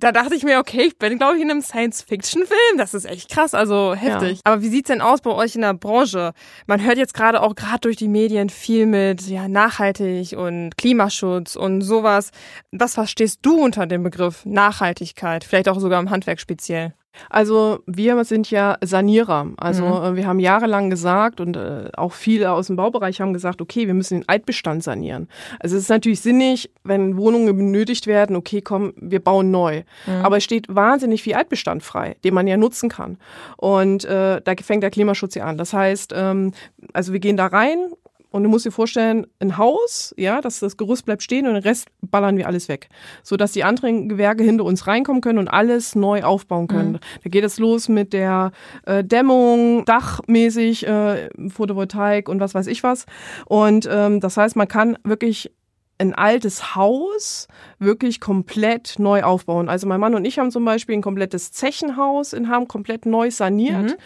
Da 0.00 0.12
dachte 0.12 0.34
ich 0.34 0.44
mir, 0.44 0.58
okay, 0.58 0.82
ich 0.82 0.98
bin, 0.98 1.18
glaube 1.18 1.36
ich, 1.36 1.42
in 1.42 1.50
einem 1.50 1.60
Science-Fiction-Film. 1.60 2.78
Das 2.78 2.94
ist 2.94 3.04
echt 3.04 3.30
krass, 3.30 3.54
also 3.54 3.94
heftig. 3.94 4.40
Aber 4.44 4.62
wie 4.62 4.68
sieht's 4.68 4.88
denn 4.88 5.00
aus 5.00 5.20
bei 5.20 5.30
euch 5.30 5.56
in 5.56 5.62
der 5.62 5.74
Branche? 5.74 6.32
Man 6.66 6.84
hört 6.84 6.98
jetzt 6.98 7.14
gerade 7.14 7.42
auch 7.42 7.54
gerade 7.54 7.80
durch 7.80 7.96
die 7.96 8.08
Medien 8.08 8.48
viel 8.48 8.86
mit 8.86 9.22
ja, 9.28 9.48
nachhaltig 9.48 10.36
und 10.36 10.76
Klimaschutz 10.76 11.56
und 11.56 11.80
sowas. 11.80 12.30
Was 12.70 12.94
verstehst 12.94 13.40
du 13.42 13.60
unter 13.60 13.86
dem 13.86 14.02
Begriff 14.04 14.44
Nachhaltigkeit? 14.44 15.42
Vielleicht 15.44 15.68
auch 15.68 15.80
sogar 15.80 16.00
im 16.00 16.10
Handwerk 16.10 16.40
speziell. 16.40 16.94
Also 17.30 17.80
wir 17.86 18.22
sind 18.24 18.50
ja 18.50 18.76
Sanierer. 18.82 19.48
Also 19.56 19.84
äh, 19.84 20.16
wir 20.16 20.26
haben 20.26 20.38
jahrelang 20.38 20.90
gesagt 20.90 21.40
und 21.40 21.56
äh, 21.56 21.90
auch 21.96 22.12
viele 22.12 22.52
aus 22.52 22.68
dem 22.68 22.76
Baubereich 22.76 23.20
haben 23.20 23.32
gesagt, 23.32 23.60
okay, 23.60 23.86
wir 23.86 23.94
müssen 23.94 24.20
den 24.20 24.28
Altbestand 24.28 24.82
sanieren. 24.82 25.28
Also 25.60 25.76
es 25.76 25.82
ist 25.84 25.88
natürlich 25.88 26.20
sinnig, 26.20 26.70
wenn 26.84 27.16
Wohnungen 27.16 27.56
benötigt 27.56 28.06
werden, 28.06 28.36
okay, 28.36 28.60
komm, 28.60 28.92
wir 28.96 29.20
bauen 29.20 29.50
neu. 29.50 29.82
Aber 30.22 30.38
es 30.38 30.44
steht 30.44 30.66
wahnsinnig 30.68 31.22
viel 31.22 31.34
Altbestand 31.34 31.82
frei, 31.82 32.16
den 32.24 32.34
man 32.34 32.46
ja 32.46 32.56
nutzen 32.56 32.88
kann. 32.88 33.18
Und 33.56 34.04
äh, 34.04 34.40
da 34.42 34.54
fängt 34.62 34.82
der 34.82 34.90
Klimaschutz 34.90 35.34
ja 35.34 35.44
an. 35.44 35.58
Das 35.58 35.72
heißt, 35.72 36.12
ähm, 36.16 36.52
also 36.92 37.12
wir 37.12 37.20
gehen 37.20 37.36
da 37.36 37.46
rein 37.46 37.90
und 38.38 38.44
du 38.44 38.48
musst 38.48 38.64
dir 38.64 38.70
vorstellen, 38.70 39.26
ein 39.40 39.58
Haus, 39.58 40.14
ja, 40.16 40.40
dass 40.40 40.60
das 40.60 40.76
Gerüst 40.76 41.04
bleibt 41.04 41.22
stehen 41.22 41.46
und 41.46 41.54
den 41.54 41.62
Rest 41.62 41.88
ballern 42.00 42.36
wir 42.36 42.46
alles 42.46 42.68
weg. 42.68 42.88
Sodass 43.22 43.52
die 43.52 43.64
anderen 43.64 44.08
Gewerke 44.08 44.44
hinter 44.44 44.64
uns 44.64 44.86
reinkommen 44.86 45.20
können 45.20 45.38
und 45.38 45.48
alles 45.48 45.96
neu 45.96 46.22
aufbauen 46.22 46.68
können. 46.68 47.00
Da 47.24 47.30
geht 47.30 47.44
es 47.44 47.58
los 47.58 47.88
mit 47.88 48.12
der 48.12 48.52
äh, 48.86 49.02
Dämmung, 49.02 49.84
dachmäßig, 49.84 50.86
äh, 50.86 51.28
Photovoltaik 51.48 52.28
und 52.28 52.38
was 52.40 52.54
weiß 52.54 52.68
ich 52.68 52.84
was. 52.84 53.06
Und 53.46 53.88
ähm, 53.90 54.20
das 54.20 54.36
heißt, 54.36 54.54
man 54.54 54.68
kann 54.68 54.96
wirklich 55.02 55.50
ein 55.98 56.14
altes 56.14 56.76
Haus 56.76 57.48
wirklich 57.78 58.20
komplett 58.20 58.98
neu 58.98 59.22
aufbauen. 59.24 59.68
Also 59.68 59.86
mein 59.86 60.00
Mann 60.00 60.14
und 60.14 60.24
ich 60.24 60.38
haben 60.38 60.50
zum 60.50 60.64
Beispiel 60.64 60.94
ein 60.94 61.02
komplettes 61.02 61.52
Zechenhaus 61.52 62.32
in 62.32 62.48
Hamm 62.48 62.68
komplett 62.68 63.04
neu 63.04 63.30
saniert. 63.30 63.96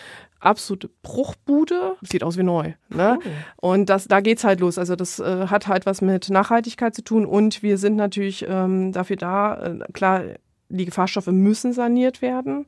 Absolute 0.43 0.91
Bruchbude. 1.03 1.97
Sieht 2.03 2.25
aus 2.25 2.37
wie 2.37 2.43
neu. 2.43 2.73
Ne? 2.89 3.19
Und 3.57 3.89
das, 3.89 4.09
da 4.09 4.21
geht's 4.21 4.45
halt 4.45 4.61
los. 4.61 4.77
Also 4.77 4.97
das 4.97 5.21
äh, 5.21 5.47
hat 5.47 5.69
halt 5.69 5.87
was 5.87 6.03
mit 6.03 6.31
Nachhaltigkeit 6.31 6.95
zu 6.95 7.03
tun. 7.03 7.25
Und 7.27 7.63
wir 7.63 7.79
sind 7.79 7.97
natürlich 7.97 8.45
ähm, 8.49 8.93
dafür 8.93 9.17
da, 9.17 9.57
äh, 9.63 9.79
klar, 9.93 10.23
die 10.69 10.87
Gefahrstoffe 10.87 11.27
müssen 11.29 11.73
saniert 11.73 12.23
werden. 12.23 12.67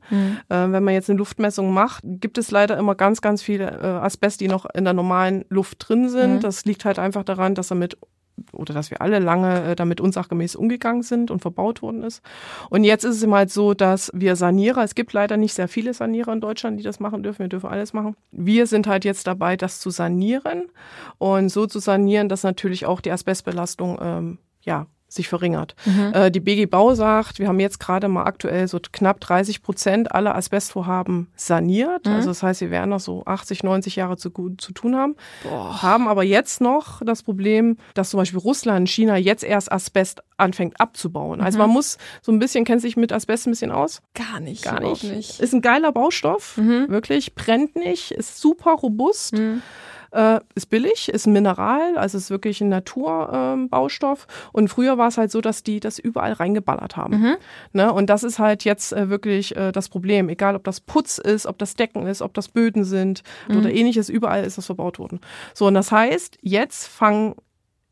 Äh, 0.49 0.71
wenn 0.71 0.83
man 0.83 0.93
jetzt 0.93 1.09
eine 1.09 1.17
Luftmessung 1.17 1.73
macht, 1.73 2.03
gibt 2.05 2.37
es 2.37 2.51
leider 2.51 2.77
immer 2.77 2.95
ganz, 2.95 3.19
ganz 3.19 3.41
viele 3.41 3.65
äh, 3.65 3.85
Asbest, 3.85 4.41
die 4.41 4.47
noch 4.47 4.65
in 4.73 4.83
der 4.85 4.93
normalen 4.93 5.43
Luft 5.49 5.89
drin 5.89 6.07
sind. 6.09 6.43
Das 6.43 6.65
liegt 6.65 6.85
halt 6.85 6.99
einfach 6.99 7.23
daran, 7.23 7.55
dass 7.55 7.67
damit 7.67 7.97
oder 8.51 8.73
dass 8.73 8.91
wir 8.91 9.01
alle 9.01 9.19
lange 9.19 9.63
äh, 9.63 9.75
damit 9.75 10.01
unsachgemäß 10.01 10.55
umgegangen 10.55 11.03
sind 11.03 11.31
und 11.31 11.41
verbaut 11.41 11.81
worden 11.81 12.03
ist. 12.03 12.21
Und 12.69 12.83
jetzt 12.83 13.03
ist 13.03 13.17
es 13.17 13.23
immer 13.23 13.37
halt 13.37 13.51
so, 13.51 13.73
dass 13.73 14.11
wir 14.13 14.35
Sanierer, 14.35 14.83
es 14.83 14.95
gibt 14.95 15.13
leider 15.13 15.37
nicht 15.37 15.53
sehr 15.53 15.67
viele 15.67 15.93
Sanierer 15.93 16.33
in 16.33 16.41
Deutschland, 16.41 16.79
die 16.79 16.83
das 16.83 16.99
machen 16.99 17.23
dürfen, 17.23 17.39
wir 17.39 17.47
dürfen 17.47 17.69
alles 17.69 17.93
machen. 17.93 18.15
Wir 18.31 18.67
sind 18.67 18.87
halt 18.87 19.05
jetzt 19.05 19.27
dabei, 19.27 19.57
das 19.57 19.79
zu 19.79 19.89
sanieren 19.89 20.63
und 21.17 21.49
so 21.49 21.65
zu 21.65 21.79
sanieren, 21.79 22.29
dass 22.29 22.43
natürlich 22.43 22.85
auch 22.85 23.01
die 23.01 23.11
Asbestbelastung 23.11 23.97
ähm, 24.01 24.37
ja, 24.61 24.87
sich 25.07 25.27
verringert. 25.29 25.75
Äh, 26.13 26.31
die 26.31 26.39
BG 26.39 26.65
Bau 26.65 26.93
sagt, 26.95 27.39
wir 27.39 27.47
haben 27.47 27.59
jetzt 27.59 27.79
gerade 27.79 28.07
mal 28.07 28.23
aktuell 28.23 28.67
so 28.67 28.79
knapp 28.91 29.19
30 29.21 29.61
Prozent 29.61 30.11
aller 30.13 30.35
Asbestvorhaben 30.35 31.27
saniert. 31.35 32.07
Also 32.07 32.29
das 32.29 32.43
heißt, 32.43 32.61
wir 32.61 32.71
werden 32.71 32.89
noch 32.89 32.99
so 32.99 33.23
80, 33.25 33.63
90 33.63 33.95
Jahre 33.95 34.17
zu, 34.17 34.29
zu 34.57 34.71
tun 34.73 34.95
haben. 34.95 35.15
Haben 35.81 36.07
aber 36.07 36.23
jetzt 36.23 36.59
noch 36.59 37.01
das 37.05 37.23
Problem, 37.23 37.77
dass 37.93 38.09
zum 38.09 38.17
Beispiel 38.17 38.39
Russland, 38.39 38.89
China 38.89 39.15
jetzt 39.15 39.43
erst 39.43 39.71
Asbest 39.71 40.21
anfängt 40.37 40.79
abzubauen. 40.81 41.39
Also 41.39 41.59
man 41.59 41.69
muss 41.69 41.97
so 42.21 42.31
ein 42.31 42.39
bisschen, 42.39 42.65
kennt 42.65 42.81
sich 42.81 42.97
mit 42.97 43.13
Asbest 43.13 43.47
ein 43.47 43.51
bisschen 43.51 43.71
aus? 43.71 44.01
Gar 44.15 44.39
nicht. 44.41 44.63
Gar 44.63 44.79
überhaupt 44.79 45.03
nicht. 45.03 45.39
Ist 45.39 45.53
ein 45.53 45.61
geiler 45.61 45.91
Baustoff, 45.93 46.57
wirklich, 46.57 47.35
brennt 47.35 47.75
nicht, 47.75 48.11
ist 48.11 48.41
super 48.41 48.71
robust. 48.71 49.35
Äh, 50.15 50.39
ist 50.55 50.67
billig, 50.67 51.09
ist 51.09 51.27
ein 51.27 51.33
Mineral, 51.33 51.97
also 51.97 52.17
ist 52.17 52.29
wirklich 52.29 52.61
ein 52.61 52.69
Naturbaustoff. 52.69 54.27
und 54.53 54.69
früher 54.69 54.97
war 54.97 55.09
es 55.09 55.17
halt 55.17 55.29
so, 55.29 55.41
dass 55.41 55.61
die 55.61 55.81
das 55.81 55.99
überall 55.99 56.31
reingeballert 56.31 56.95
haben. 56.95 57.35
Ne? 57.73 57.91
Und 57.91 58.09
das 58.09 58.23
ist 58.23 58.39
halt 58.39 58.63
jetzt 58.63 58.93
äh, 58.93 59.09
wirklich 59.09 59.57
äh, 59.57 59.73
das 59.73 59.89
Problem. 59.89 60.29
Egal, 60.29 60.55
ob 60.55 60.63
das 60.63 60.79
Putz 60.79 61.17
ist, 61.17 61.45
ob 61.45 61.57
das 61.57 61.75
Decken 61.75 62.07
ist, 62.07 62.21
ob 62.21 62.33
das 62.33 62.47
Böden 62.47 62.85
sind 62.85 63.23
oder 63.49 63.71
ähnliches, 63.71 64.07
überall 64.07 64.45
ist 64.45 64.57
das 64.57 64.67
verbaut 64.67 64.99
worden. 64.99 65.19
So, 65.53 65.67
und 65.67 65.73
das 65.73 65.91
heißt, 65.91 66.37
jetzt 66.41 66.87
fangen 66.87 67.35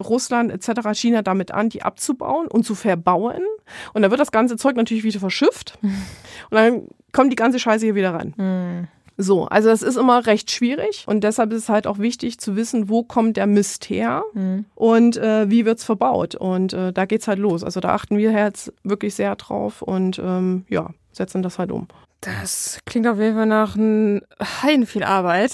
Russland 0.02 0.52
etc., 0.52 0.90
China 0.94 1.22
damit 1.22 1.52
an, 1.52 1.70
die 1.70 1.84
abzubauen 1.84 2.48
und 2.48 2.64
zu 2.64 2.76
verbauen. 2.76 3.44
Und 3.94 4.02
dann 4.02 4.12
wird 4.12 4.22
das 4.22 4.32
ganze 4.32 4.58
Zeug 4.58 4.76
natürlich 4.76 5.04
wieder 5.04 5.20
verschifft. 5.20 5.78
Und 5.82 6.58
dann 6.58 6.88
kommt 7.12 7.32
die 7.32 7.38
ganze 7.38 7.60
Scheiße 7.60 7.86
hier 7.86 7.96
wieder 7.96 8.14
rein. 8.14 8.34
Mhm. 8.38 8.88
So, 9.18 9.46
also 9.46 9.70
das 9.70 9.82
ist 9.84 9.96
immer 9.96 10.26
recht 10.26 10.50
schwierig 10.52 11.04
und 11.08 11.24
deshalb 11.24 11.52
ist 11.54 11.64
es 11.64 11.70
halt 11.70 11.86
auch 11.88 12.00
wichtig 12.00 12.40
zu 12.40 12.56
wissen, 12.56 12.90
wo 12.90 13.04
kommt 13.04 13.38
der 13.38 13.46
Mist 13.48 13.90
her 13.90 14.24
Mhm. 14.34 14.66
und 14.76 15.18
äh, 15.18 15.50
wie 15.50 15.66
wird's 15.66 15.84
verbaut. 15.84 16.36
Und 16.36 16.74
äh, 16.74 16.92
da 16.92 17.06
geht's 17.06 17.28
halt 17.28 17.40
los. 17.40 17.64
Also 17.64 17.80
da 17.80 17.90
achten 17.94 18.18
wir 18.18 18.32
jetzt 18.32 18.74
wirklich 18.84 19.14
sehr 19.16 19.36
drauf 19.36 19.82
und 19.84 20.20
ähm, 20.20 20.66
ja, 20.70 20.90
setzen 21.12 21.44
das 21.44 21.60
halt 21.60 21.72
um. 21.72 21.88
Das 22.22 22.80
klingt 22.86 23.06
auf 23.08 23.20
jeden 23.20 23.36
Fall 23.36 23.46
nach 23.46 23.76
ein 23.76 24.22
Heiden 24.64 24.86
viel 24.86 25.04
Arbeit. 25.04 25.52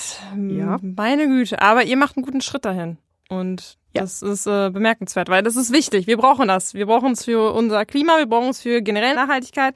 Ja. 0.47 0.77
Meine 0.81 1.27
Güte. 1.27 1.61
Aber 1.61 1.83
ihr 1.83 1.97
macht 1.97 2.15
einen 2.15 2.25
guten 2.25 2.41
Schritt 2.41 2.63
dahin. 2.63 2.97
Und 3.27 3.77
Ja. 3.93 4.01
das 4.03 4.21
ist 4.21 4.45
äh, 4.45 4.69
bemerkenswert, 4.69 5.29
weil 5.29 5.41
das 5.43 5.55
ist 5.55 5.73
wichtig. 5.73 6.05
Wir 6.07 6.17
brauchen 6.17 6.47
das. 6.47 6.75
Wir 6.75 6.85
brauchen 6.85 7.11
es 7.13 7.25
für 7.25 7.53
unser 7.53 7.85
Klima, 7.85 8.17
wir 8.19 8.27
brauchen 8.27 8.49
es 8.49 8.61
für 8.61 8.81
generell 8.83 9.15
Nachhaltigkeit. 9.15 9.73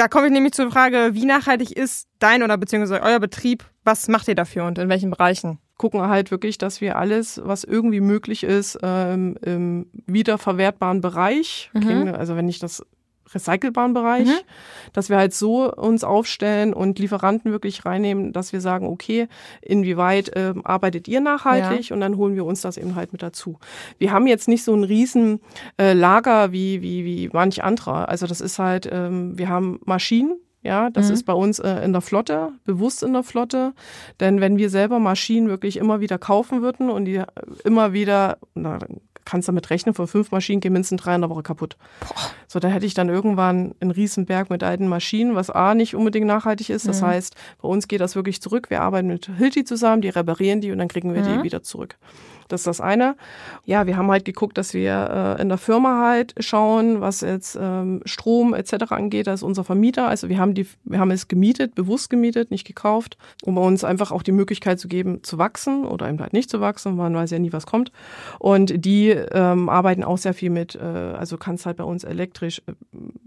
Da 0.00 0.08
komme 0.08 0.28
ich 0.28 0.32
nämlich 0.32 0.54
zur 0.54 0.70
Frage, 0.70 1.10
wie 1.12 1.26
nachhaltig 1.26 1.72
ist 1.72 2.08
dein 2.20 2.42
oder 2.42 2.56
beziehungsweise 2.56 3.02
euer 3.02 3.20
Betrieb? 3.20 3.66
Was 3.84 4.08
macht 4.08 4.28
ihr 4.28 4.34
dafür 4.34 4.64
und 4.64 4.78
in 4.78 4.88
welchen 4.88 5.10
Bereichen? 5.10 5.58
Gucken 5.76 6.00
halt 6.00 6.30
wirklich, 6.30 6.56
dass 6.56 6.80
wir 6.80 6.96
alles, 6.96 7.38
was 7.44 7.64
irgendwie 7.64 8.00
möglich 8.00 8.42
ist, 8.42 8.78
ähm, 8.82 9.36
im 9.42 9.90
wiederverwertbaren 10.06 11.02
Bereich, 11.02 11.70
Mhm. 11.74 11.80
kriegen, 11.80 12.14
also 12.14 12.34
wenn 12.34 12.46
nicht 12.46 12.62
das 12.62 12.82
recycelbaren 13.34 13.94
Bereich, 13.94 14.26
Mhm. 14.28 14.40
dass 14.92 15.08
wir 15.08 15.16
halt 15.16 15.32
so 15.34 15.72
uns 15.72 16.04
aufstellen 16.04 16.72
und 16.74 16.98
Lieferanten 16.98 17.52
wirklich 17.52 17.84
reinnehmen, 17.84 18.32
dass 18.32 18.52
wir 18.52 18.60
sagen, 18.60 18.86
okay, 18.86 19.28
inwieweit 19.62 20.30
ähm, 20.34 20.62
arbeitet 20.64 21.08
ihr 21.08 21.20
nachhaltig 21.20 21.90
und 21.92 22.00
dann 22.00 22.16
holen 22.16 22.34
wir 22.34 22.44
uns 22.44 22.60
das 22.60 22.76
eben 22.76 22.94
halt 22.96 23.12
mit 23.12 23.22
dazu. 23.22 23.58
Wir 23.98 24.12
haben 24.12 24.26
jetzt 24.26 24.48
nicht 24.48 24.64
so 24.64 24.74
ein 24.74 24.84
riesen 24.84 25.40
äh, 25.78 25.92
Lager 25.92 26.52
wie, 26.52 26.82
wie, 26.82 27.04
wie 27.04 27.30
manch 27.32 27.62
anderer. 27.62 28.08
Also 28.08 28.26
das 28.26 28.40
ist 28.40 28.58
halt, 28.58 28.88
ähm, 28.90 29.38
wir 29.38 29.48
haben 29.48 29.80
Maschinen, 29.84 30.36
ja, 30.62 30.90
das 30.90 31.08
Mhm. 31.08 31.14
ist 31.14 31.22
bei 31.24 31.32
uns 31.32 31.58
äh, 31.58 31.84
in 31.84 31.92
der 31.92 32.02
Flotte, 32.02 32.52
bewusst 32.64 33.02
in 33.02 33.12
der 33.14 33.22
Flotte. 33.22 33.72
Denn 34.20 34.40
wenn 34.42 34.58
wir 34.58 34.68
selber 34.68 34.98
Maschinen 34.98 35.48
wirklich 35.48 35.78
immer 35.78 36.00
wieder 36.00 36.18
kaufen 36.18 36.60
würden 36.62 36.90
und 36.90 37.06
die 37.06 37.16
äh, 37.16 37.26
immer 37.64 37.92
wieder, 37.94 38.38
na, 38.54 38.78
kannst 39.24 39.48
damit 39.48 39.70
rechnen, 39.70 39.94
von 39.94 40.06
fünf 40.06 40.30
Maschinen 40.30 40.60
gehen 40.60 40.72
mindestens 40.72 41.02
drei 41.02 41.14
in 41.14 41.20
der 41.20 41.30
Woche 41.30 41.42
kaputt. 41.42 41.76
So, 42.48 42.58
da 42.58 42.68
hätte 42.68 42.86
ich 42.86 42.94
dann 42.94 43.08
irgendwann 43.08 43.74
einen 43.80 43.90
Riesenberg 43.90 44.50
mit 44.50 44.62
alten 44.62 44.88
Maschinen, 44.88 45.34
was 45.34 45.50
A 45.50 45.74
nicht 45.74 45.94
unbedingt 45.94 46.26
nachhaltig 46.26 46.70
ist. 46.70 46.88
Das 46.88 47.00
Mhm. 47.02 47.06
heißt, 47.06 47.34
bei 47.62 47.68
uns 47.68 47.86
geht 47.88 48.00
das 48.00 48.16
wirklich 48.16 48.40
zurück. 48.40 48.70
Wir 48.70 48.82
arbeiten 48.82 49.08
mit 49.08 49.30
Hilti 49.38 49.64
zusammen, 49.64 50.02
die 50.02 50.08
reparieren 50.08 50.60
die 50.60 50.72
und 50.72 50.78
dann 50.78 50.88
kriegen 50.88 51.14
wir 51.14 51.22
Mhm. 51.22 51.38
die 51.38 51.42
wieder 51.44 51.62
zurück. 51.62 51.96
Das 52.52 52.60
ist 52.60 52.66
das 52.66 52.80
eine. 52.80 53.16
Ja, 53.64 53.86
wir 53.86 53.96
haben 53.96 54.10
halt 54.10 54.24
geguckt, 54.24 54.58
dass 54.58 54.74
wir 54.74 55.36
äh, 55.38 55.42
in 55.42 55.48
der 55.48 55.58
Firma 55.58 56.02
halt 56.06 56.34
schauen, 56.40 57.00
was 57.00 57.20
jetzt 57.20 57.58
ähm, 57.60 58.02
Strom 58.04 58.54
etc. 58.54 58.90
angeht. 58.90 59.26
Das 59.26 59.40
ist 59.40 59.44
unser 59.44 59.64
Vermieter. 59.64 60.08
Also 60.08 60.28
wir 60.28 60.38
haben 60.38 60.54
die, 60.54 60.66
wir 60.84 60.98
haben 60.98 61.10
es 61.10 61.28
gemietet, 61.28 61.74
bewusst 61.74 62.10
gemietet, 62.10 62.50
nicht 62.50 62.66
gekauft, 62.66 63.16
um 63.44 63.58
uns 63.58 63.84
einfach 63.84 64.12
auch 64.12 64.22
die 64.22 64.32
Möglichkeit 64.32 64.80
zu 64.80 64.88
geben, 64.88 65.22
zu 65.22 65.38
wachsen 65.38 65.84
oder 65.84 66.08
eben 66.08 66.20
halt 66.20 66.32
nicht 66.32 66.50
zu 66.50 66.60
wachsen. 66.60 66.96
Man 66.96 67.14
weiß 67.14 67.30
ja 67.30 67.38
nie, 67.38 67.52
was 67.52 67.66
kommt. 67.66 67.92
Und 68.38 68.84
die 68.84 69.10
ähm, 69.10 69.68
arbeiten 69.68 70.04
auch 70.04 70.18
sehr 70.18 70.34
viel 70.34 70.50
mit, 70.50 70.74
äh, 70.74 70.78
also 70.80 71.36
kannst 71.36 71.66
halt 71.66 71.76
bei 71.76 71.84
uns 71.84 72.04
elektrisch 72.04 72.62
äh, 72.66 72.72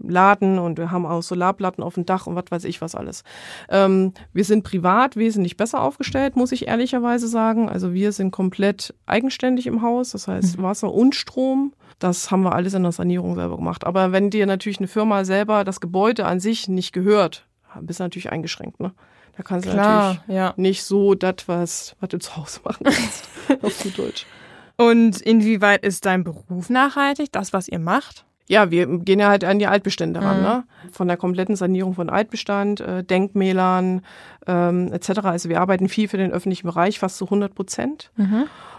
laden 0.06 0.58
und 0.58 0.78
wir 0.78 0.90
haben 0.90 1.06
auch 1.06 1.22
Solarplatten 1.22 1.82
auf 1.82 1.94
dem 1.94 2.06
Dach 2.06 2.26
und 2.26 2.36
was 2.36 2.44
weiß 2.50 2.64
ich 2.64 2.80
was 2.80 2.94
alles. 2.94 3.24
Ähm, 3.68 4.12
wir 4.32 4.44
sind 4.44 4.64
privat 4.64 5.16
wesentlich 5.16 5.56
besser 5.56 5.82
aufgestellt, 5.82 6.36
muss 6.36 6.52
ich 6.52 6.68
ehrlicherweise 6.68 7.28
sagen. 7.28 7.68
Also 7.68 7.94
wir 7.94 8.12
sind 8.12 8.30
komplett 8.30 8.94
eigenständig 9.14 9.66
im 9.66 9.80
Haus, 9.82 10.10
das 10.10 10.26
heißt 10.28 10.60
Wasser 10.60 10.92
und 10.92 11.14
Strom. 11.14 11.72
Das 12.00 12.30
haben 12.32 12.42
wir 12.42 12.54
alles 12.54 12.74
in 12.74 12.82
der 12.82 12.90
Sanierung 12.92 13.36
selber 13.36 13.56
gemacht. 13.56 13.86
Aber 13.86 14.10
wenn 14.12 14.28
dir 14.28 14.46
natürlich 14.46 14.78
eine 14.78 14.88
Firma 14.88 15.24
selber 15.24 15.62
das 15.64 15.80
Gebäude 15.80 16.26
an 16.26 16.40
sich 16.40 16.68
nicht 16.68 16.92
gehört, 16.92 17.46
bist 17.80 18.00
du 18.00 18.04
natürlich 18.04 18.32
eingeschränkt. 18.32 18.80
Ne? 18.80 18.92
Da 19.36 19.42
kannst 19.44 19.66
du 19.66 19.70
Klar, 19.72 20.14
natürlich 20.14 20.34
ja. 20.36 20.54
nicht 20.56 20.82
so 20.84 21.14
das, 21.14 21.36
was, 21.46 21.96
was 22.00 22.08
du 22.08 22.18
zu 22.18 22.36
Hause 22.36 22.60
machen 22.64 22.84
kannst, 22.84 23.28
auf 23.62 23.78
gut 23.82 23.96
Deutsch. 23.98 24.26
Und 24.76 25.20
inwieweit 25.20 25.84
ist 25.84 26.04
dein 26.04 26.24
Beruf 26.24 26.68
nachhaltig, 26.68 27.30
das, 27.30 27.52
was 27.52 27.68
ihr 27.68 27.78
macht? 27.78 28.24
Ja, 28.46 28.70
wir 28.70 28.86
gehen 28.98 29.20
ja 29.20 29.28
halt 29.28 29.42
an 29.44 29.58
die 29.58 29.66
Altbestände 29.68 30.20
ran, 30.20 30.38
Mhm. 30.38 30.42
ne? 30.42 30.64
Von 30.92 31.08
der 31.08 31.16
kompletten 31.16 31.56
Sanierung 31.56 31.94
von 31.94 32.10
Altbestand, 32.10 32.80
äh, 32.80 33.02
Denkmälern 33.02 34.02
ähm, 34.46 34.92
etc. 34.92 35.20
Also 35.24 35.48
wir 35.48 35.60
arbeiten 35.60 35.88
viel 35.88 36.08
für 36.08 36.18
den 36.18 36.30
öffentlichen 36.32 36.66
Bereich, 36.66 36.98
fast 36.98 37.16
zu 37.16 37.24
100 37.26 37.54
Prozent. 37.54 38.10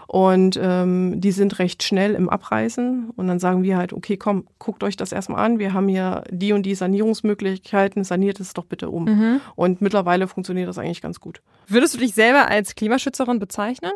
Und 0.08 0.58
ähm, 0.62 1.20
die 1.20 1.32
sind 1.32 1.58
recht 1.58 1.82
schnell 1.82 2.14
im 2.14 2.28
Abreißen. 2.28 3.10
Und 3.16 3.26
dann 3.26 3.38
sagen 3.38 3.62
wir 3.62 3.76
halt, 3.76 3.92
okay, 3.92 4.16
komm, 4.16 4.46
guckt 4.58 4.82
euch 4.84 4.96
das 4.96 5.12
erstmal 5.12 5.44
an. 5.44 5.58
Wir 5.58 5.72
haben 5.72 5.88
hier 5.88 6.22
die 6.30 6.52
und 6.52 6.64
die 6.64 6.74
Sanierungsmöglichkeiten, 6.74 8.04
saniert 8.04 8.38
es 8.40 8.54
doch 8.54 8.64
bitte 8.64 8.90
um. 8.90 9.04
Mhm. 9.04 9.40
Und 9.56 9.80
mittlerweile 9.80 10.28
funktioniert 10.28 10.68
das 10.68 10.78
eigentlich 10.78 11.02
ganz 11.02 11.20
gut. 11.20 11.40
Würdest 11.66 11.94
du 11.94 11.98
dich 11.98 12.14
selber 12.14 12.48
als 12.48 12.74
Klimaschützerin 12.74 13.38
bezeichnen? 13.38 13.92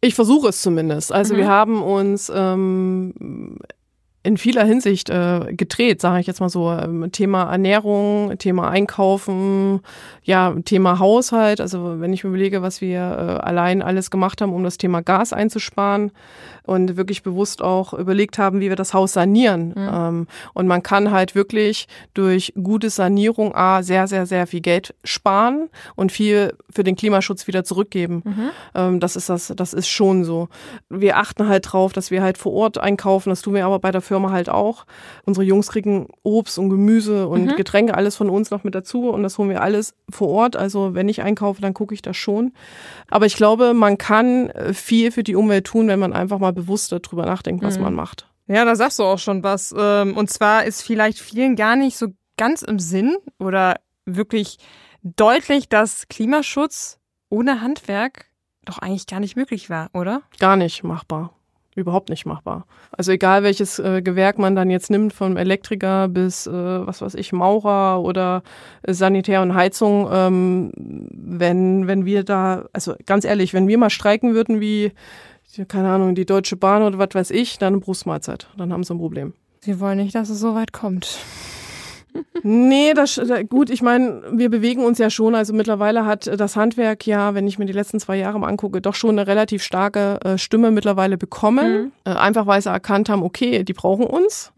Ich 0.00 0.14
versuche 0.16 0.48
es 0.48 0.60
zumindest. 0.62 1.12
Also 1.12 1.34
Mhm. 1.34 1.38
wir 1.38 1.48
haben 1.48 1.82
uns 1.82 2.30
ähm, 2.34 3.58
in 4.24 4.36
vieler 4.36 4.64
Hinsicht 4.64 5.10
äh, 5.10 5.52
gedreht, 5.52 6.00
sage 6.00 6.20
ich 6.20 6.26
jetzt 6.26 6.40
mal 6.40 6.48
so. 6.48 6.70
Ähm, 6.70 7.10
Thema 7.10 7.50
Ernährung, 7.50 8.38
Thema 8.38 8.70
Einkaufen, 8.70 9.80
ja, 10.22 10.54
Thema 10.64 10.98
Haushalt. 11.00 11.60
Also 11.60 12.00
wenn 12.00 12.12
ich 12.12 12.22
mir 12.22 12.30
überlege, 12.30 12.62
was 12.62 12.80
wir 12.80 12.98
äh, 12.98 13.44
allein 13.44 13.82
alles 13.82 14.10
gemacht 14.10 14.40
haben, 14.40 14.52
um 14.52 14.62
das 14.62 14.78
Thema 14.78 15.02
Gas 15.02 15.32
einzusparen 15.32 16.12
und 16.64 16.96
wirklich 16.96 17.24
bewusst 17.24 17.62
auch 17.62 17.92
überlegt 17.92 18.38
haben, 18.38 18.60
wie 18.60 18.68
wir 18.68 18.76
das 18.76 18.94
Haus 18.94 19.12
sanieren. 19.12 19.74
Ähm, 19.76 20.26
und 20.54 20.66
man 20.68 20.82
kann 20.84 21.10
halt 21.10 21.34
wirklich 21.34 21.88
durch 22.14 22.52
gute 22.62 22.90
Sanierung 22.90 23.54
A 23.56 23.82
sehr, 23.82 24.06
sehr, 24.06 24.26
sehr 24.26 24.46
viel 24.46 24.60
Geld 24.60 24.94
sparen 25.02 25.68
und 25.96 26.12
viel 26.12 26.54
für 26.70 26.84
den 26.84 26.94
Klimaschutz 26.94 27.48
wieder 27.48 27.64
zurückgeben. 27.64 28.22
Ähm, 28.74 29.00
das 29.00 29.16
ist 29.16 29.28
das, 29.28 29.52
das 29.56 29.72
ist 29.72 29.88
schon 29.88 30.22
so. 30.24 30.48
Wir 30.88 31.16
achten 31.16 31.48
halt 31.48 31.72
drauf, 31.72 31.92
dass 31.92 32.12
wir 32.12 32.22
halt 32.22 32.38
vor 32.38 32.52
Ort 32.52 32.78
einkaufen. 32.78 33.30
Das 33.30 33.42
tun 33.42 33.54
wir 33.54 33.66
aber 33.66 33.80
bei 33.80 33.90
der 33.90 34.00
Firma 34.12 34.30
halt 34.30 34.50
auch. 34.50 34.84
Unsere 35.24 35.46
Jungs 35.46 35.68
kriegen 35.68 36.06
Obst 36.22 36.58
und 36.58 36.68
Gemüse 36.68 37.26
und 37.28 37.56
Getränke 37.56 37.94
alles 37.94 38.14
von 38.14 38.28
uns 38.28 38.50
noch 38.50 38.62
mit 38.62 38.74
dazu 38.74 39.08
und 39.08 39.22
das 39.22 39.38
holen 39.38 39.48
wir 39.48 39.62
alles 39.62 39.94
vor 40.10 40.28
Ort. 40.28 40.54
Also 40.54 40.94
wenn 40.94 41.08
ich 41.08 41.22
einkaufe, 41.22 41.62
dann 41.62 41.72
gucke 41.72 41.94
ich 41.94 42.02
das 42.02 42.18
schon. 42.18 42.52
Aber 43.08 43.24
ich 43.24 43.36
glaube, 43.36 43.72
man 43.72 43.96
kann 43.96 44.50
äh, 44.50 44.74
viel 44.74 45.12
für 45.12 45.22
die 45.22 45.34
Umwelt 45.34 45.64
tun, 45.64 45.88
wenn 45.88 45.98
man 45.98 46.12
einfach 46.12 46.38
mal 46.38 46.52
bewusster 46.52 47.00
drüber 47.00 47.24
nachdenkt, 47.24 47.64
was 47.64 47.78
man 47.78 47.94
macht. 47.94 48.28
Ja, 48.48 48.66
da 48.66 48.76
sagst 48.76 48.98
du 48.98 49.04
auch 49.04 49.18
schon 49.18 49.42
was. 49.42 49.74
Ähm, 49.76 50.14
Und 50.14 50.28
zwar 50.28 50.64
ist 50.64 50.82
vielleicht 50.82 51.18
vielen 51.18 51.56
gar 51.56 51.74
nicht 51.76 51.96
so 51.96 52.08
ganz 52.36 52.60
im 52.60 52.78
Sinn 52.78 53.16
oder 53.38 53.76
wirklich 54.04 54.58
deutlich, 55.02 55.70
dass 55.70 56.06
Klimaschutz 56.08 56.98
ohne 57.30 57.62
Handwerk 57.62 58.26
doch 58.66 58.78
eigentlich 58.78 59.06
gar 59.06 59.20
nicht 59.20 59.36
möglich 59.36 59.70
war, 59.70 59.88
oder? 59.94 60.22
Gar 60.38 60.56
nicht 60.56 60.84
machbar. 60.84 61.32
Überhaupt 61.74 62.10
nicht 62.10 62.26
machbar. 62.26 62.66
Also 62.90 63.12
egal 63.12 63.42
welches 63.42 63.78
äh, 63.78 64.02
Gewerk 64.02 64.38
man 64.38 64.54
dann 64.54 64.68
jetzt 64.68 64.90
nimmt, 64.90 65.14
vom 65.14 65.38
Elektriker 65.38 66.06
bis, 66.08 66.46
äh, 66.46 66.52
was 66.52 67.00
weiß 67.00 67.14
ich, 67.14 67.32
Maurer 67.32 68.02
oder 68.02 68.42
äh, 68.82 68.92
Sanitär 68.92 69.40
und 69.40 69.54
Heizung, 69.54 70.06
ähm, 70.12 70.72
wenn, 70.76 71.86
wenn 71.86 72.04
wir 72.04 72.24
da, 72.24 72.66
also 72.74 72.94
ganz 73.06 73.24
ehrlich, 73.24 73.54
wenn 73.54 73.68
wir 73.68 73.78
mal 73.78 73.88
streiken 73.88 74.34
würden 74.34 74.60
wie, 74.60 74.92
keine 75.66 75.88
Ahnung, 75.88 76.14
die 76.14 76.26
Deutsche 76.26 76.56
Bahn 76.56 76.82
oder 76.82 76.98
was 76.98 77.14
weiß 77.14 77.30
ich, 77.30 77.56
dann 77.58 77.80
Brustmahlzeit. 77.80 78.48
Dann 78.58 78.70
haben 78.70 78.84
sie 78.84 78.92
ein 78.92 78.98
Problem. 78.98 79.32
Sie 79.60 79.80
wollen 79.80 79.96
nicht, 79.96 80.14
dass 80.14 80.28
es 80.28 80.40
so 80.40 80.54
weit 80.54 80.72
kommt. 80.72 81.20
Nee, 82.42 82.92
das 82.94 83.14
da- 83.14 83.42
gut, 83.42 83.70
ich 83.70 83.82
meine, 83.82 84.22
wir 84.32 84.50
bewegen 84.50 84.84
uns 84.84 84.98
ja 84.98 85.10
schon. 85.10 85.34
Also 85.34 85.52
mittlerweile 85.52 86.04
hat 86.06 86.26
das 86.38 86.56
Handwerk 86.56 87.06
ja, 87.06 87.34
wenn 87.34 87.46
ich 87.46 87.58
mir 87.58 87.66
die 87.66 87.72
letzten 87.72 88.00
zwei 88.00 88.16
Jahre 88.16 88.38
mal 88.40 88.48
angucke, 88.48 88.80
doch 88.80 88.94
schon 88.94 89.10
eine 89.18 89.26
relativ 89.26 89.62
starke 89.62 90.18
äh, 90.24 90.38
Stimme 90.38 90.70
mittlerweile 90.70 91.16
bekommen. 91.18 91.92
Äh, 92.04 92.10
einfach 92.10 92.46
weil 92.46 92.60
sie 92.60 92.68
erkannt 92.70 93.08
haben, 93.08 93.22
okay, 93.22 93.62
die 93.62 93.72
brauchen 93.72 94.06
uns. 94.06 94.52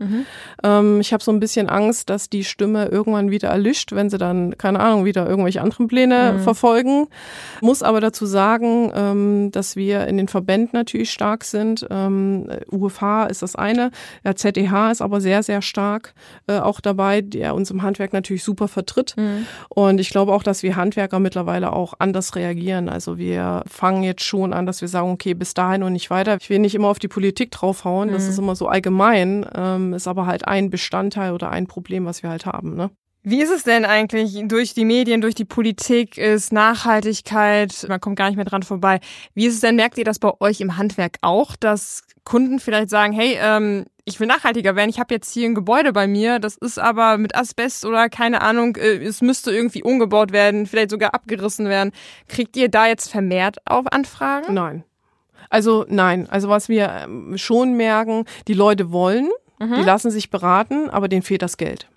Ähm, 0.62 1.00
ich 1.00 1.12
habe 1.12 1.22
so 1.22 1.30
ein 1.30 1.40
bisschen 1.40 1.68
Angst, 1.68 2.08
dass 2.10 2.30
die 2.30 2.44
Stimme 2.44 2.86
irgendwann 2.86 3.30
wieder 3.30 3.48
erlischt, 3.50 3.92
wenn 3.92 4.08
sie 4.10 4.18
dann, 4.18 4.56
keine 4.56 4.80
Ahnung, 4.80 5.04
wieder 5.04 5.28
irgendwelche 5.28 5.60
anderen 5.60 5.86
Pläne 5.88 6.38
verfolgen. 6.40 7.06
Muss 7.60 7.82
aber 7.82 8.00
dazu 8.00 8.24
sagen, 8.26 8.90
ähm, 8.94 9.50
dass 9.52 9.76
wir 9.76 10.06
in 10.06 10.16
den 10.16 10.28
Verbänden 10.28 10.70
natürlich 10.72 11.10
stark 11.10 11.44
sind. 11.44 11.86
Ähm, 11.90 12.48
UFH 12.72 13.26
ist 13.26 13.42
das 13.42 13.56
eine. 13.56 13.90
Der 14.24 14.36
ZDH 14.36 14.90
ist 14.90 15.02
aber 15.02 15.20
sehr, 15.20 15.42
sehr 15.42 15.60
stark 15.62 16.14
äh, 16.46 16.58
auch 16.58 16.80
dabei, 16.80 17.22
der 17.44 17.54
uns 17.54 17.70
im 17.70 17.82
Handwerk 17.82 18.14
natürlich 18.14 18.42
super 18.42 18.68
vertritt. 18.68 19.14
Und 19.68 20.00
ich 20.00 20.08
glaube 20.08 20.32
auch, 20.32 20.42
dass 20.42 20.62
wir 20.62 20.76
Handwerker 20.76 21.20
mittlerweile 21.20 21.74
auch 21.74 21.92
anders 21.98 22.36
reagieren. 22.36 22.88
Also 22.88 23.18
wir 23.18 23.62
fangen 23.66 24.02
jetzt 24.02 24.24
schon 24.24 24.54
an, 24.54 24.64
dass 24.64 24.80
wir 24.80 24.88
sagen, 24.88 25.10
okay, 25.10 25.34
bis 25.34 25.52
dahin 25.52 25.82
und 25.82 25.92
nicht 25.92 26.08
weiter. 26.08 26.38
Ich 26.40 26.48
will 26.48 26.58
nicht 26.58 26.74
immer 26.74 26.88
auf 26.88 26.98
die 26.98 27.08
Politik 27.08 27.50
draufhauen, 27.50 28.10
das 28.10 28.26
ist 28.28 28.38
immer 28.38 28.56
so 28.56 28.66
allgemein, 28.66 29.44
ähm, 29.54 29.92
ist 29.92 30.08
aber 30.08 30.24
halt 30.24 30.48
ein 30.48 30.70
Bestandteil 30.70 31.32
oder 31.32 31.50
ein 31.50 31.66
Problem, 31.66 32.06
was 32.06 32.22
wir 32.22 32.30
halt 32.30 32.46
haben. 32.46 32.76
Ne? 32.76 32.90
Wie 33.26 33.40
ist 33.40 33.50
es 33.50 33.62
denn 33.62 33.86
eigentlich 33.86 34.42
durch 34.44 34.74
die 34.74 34.84
Medien, 34.84 35.22
durch 35.22 35.34
die 35.34 35.46
Politik, 35.46 36.18
ist 36.18 36.52
Nachhaltigkeit, 36.52 37.86
man 37.88 37.98
kommt 37.98 38.16
gar 38.16 38.26
nicht 38.26 38.36
mehr 38.36 38.44
dran 38.44 38.62
vorbei. 38.62 39.00
Wie 39.32 39.46
ist 39.46 39.54
es 39.54 39.60
denn, 39.60 39.76
merkt 39.76 39.96
ihr 39.96 40.04
das 40.04 40.18
bei 40.18 40.30
euch 40.40 40.60
im 40.60 40.76
Handwerk 40.76 41.16
auch, 41.22 41.56
dass 41.56 42.02
Kunden 42.24 42.60
vielleicht 42.60 42.90
sagen, 42.90 43.14
hey, 43.14 43.38
ähm, 43.40 43.86
ich 44.04 44.20
will 44.20 44.26
nachhaltiger 44.26 44.76
werden, 44.76 44.90
ich 44.90 45.00
habe 45.00 45.14
jetzt 45.14 45.32
hier 45.32 45.48
ein 45.48 45.54
Gebäude 45.54 45.94
bei 45.94 46.06
mir, 46.06 46.38
das 46.38 46.58
ist 46.58 46.78
aber 46.78 47.16
mit 47.16 47.34
Asbest 47.34 47.86
oder 47.86 48.10
keine 48.10 48.42
Ahnung, 48.42 48.76
äh, 48.76 49.02
es 49.02 49.22
müsste 49.22 49.52
irgendwie 49.52 49.82
umgebaut 49.82 50.30
werden, 50.32 50.66
vielleicht 50.66 50.90
sogar 50.90 51.14
abgerissen 51.14 51.66
werden. 51.66 51.92
Kriegt 52.28 52.58
ihr 52.58 52.68
da 52.68 52.86
jetzt 52.86 53.10
vermehrt 53.10 53.56
auf 53.64 53.86
Anfragen? 53.90 54.52
Nein. 54.52 54.84
Also 55.48 55.86
nein. 55.88 56.28
Also 56.28 56.50
was 56.50 56.68
wir 56.68 56.90
ähm, 57.04 57.38
schon 57.38 57.74
merken, 57.74 58.26
die 58.48 58.54
Leute 58.54 58.92
wollen, 58.92 59.30
mhm. 59.58 59.76
die 59.76 59.82
lassen 59.82 60.10
sich 60.10 60.28
beraten, 60.28 60.90
aber 60.90 61.08
denen 61.08 61.22
fehlt 61.22 61.40
das 61.40 61.56
Geld. 61.56 61.88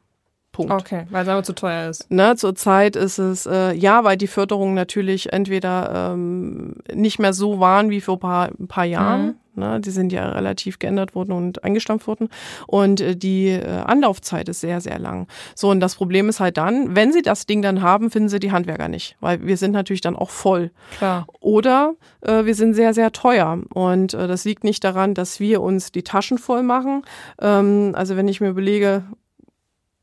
Punkt. 0.58 0.74
Okay, 0.74 1.06
weil 1.12 1.24
es 1.24 1.30
aber 1.30 1.44
zu 1.44 1.54
teuer 1.54 1.90
ist. 1.90 2.10
Ne, 2.12 2.36
zurzeit 2.36 2.96
ist 2.96 3.20
es, 3.20 3.46
äh, 3.46 3.74
ja, 3.74 4.04
weil 4.04 4.18
die 4.18 4.28
Förderungen 4.28 4.74
natürlich 4.74 5.32
entweder 5.32 6.12
ähm, 6.14 6.76
nicht 6.94 7.20
mehr 7.20 7.34
so 7.34 7.60
waren 7.60 7.92
wie 7.92 8.02
vor 8.02 8.16
ein 8.16 8.20
paar, 8.20 8.50
ein 8.60 8.68
paar 8.68 8.86
Jahren. 8.86 9.26
Mhm. 9.26 9.36
Ne, 9.58 9.82
die 9.82 9.90
sind 9.90 10.12
ja 10.12 10.34
relativ 10.34 10.78
geändert 10.78 11.16
worden 11.16 11.32
und 11.32 11.64
eingestampft 11.64 12.06
worden. 12.06 12.30
Und 12.68 13.02
äh, 13.02 13.16
die 13.16 13.48
äh, 13.48 13.66
Anlaufzeit 13.66 14.48
ist 14.50 14.60
sehr, 14.60 14.82
sehr 14.82 15.00
lang. 15.00 15.28
So, 15.56 15.72
und 15.72 15.80
das 15.80 15.96
Problem 15.96 16.30
ist 16.30 16.40
halt 16.40 16.58
dann, 16.58 16.96
wenn 16.96 17.12
sie 17.12 17.24
das 17.24 17.48
Ding 17.48 17.64
dann 17.64 17.82
haben, 17.82 18.12
finden 18.12 18.30
sie 18.30 18.38
die 18.38 18.52
Handwerker 18.52 18.88
nicht. 18.88 19.16
Weil 19.20 19.48
wir 19.48 19.58
sind 19.58 19.72
natürlich 19.72 20.02
dann 20.02 20.16
auch 20.16 20.30
voll. 20.30 20.70
Klar. 21.00 21.26
Oder 21.40 21.96
äh, 22.22 22.46
wir 22.46 22.54
sind 22.54 22.76
sehr, 22.76 22.94
sehr 22.94 23.12
teuer. 23.12 23.58
Und 23.74 24.14
äh, 24.14 24.28
das 24.28 24.46
liegt 24.46 24.64
nicht 24.64 24.84
daran, 24.84 25.16
dass 25.16 25.40
wir 25.40 25.64
uns 25.64 25.92
die 25.92 26.04
Taschen 26.04 26.38
voll 26.38 26.62
machen. 26.62 27.02
Ähm, 27.42 27.94
also 27.96 28.16
wenn 28.16 28.28
ich 28.28 28.40
mir 28.40 28.50
überlege, 28.50 29.06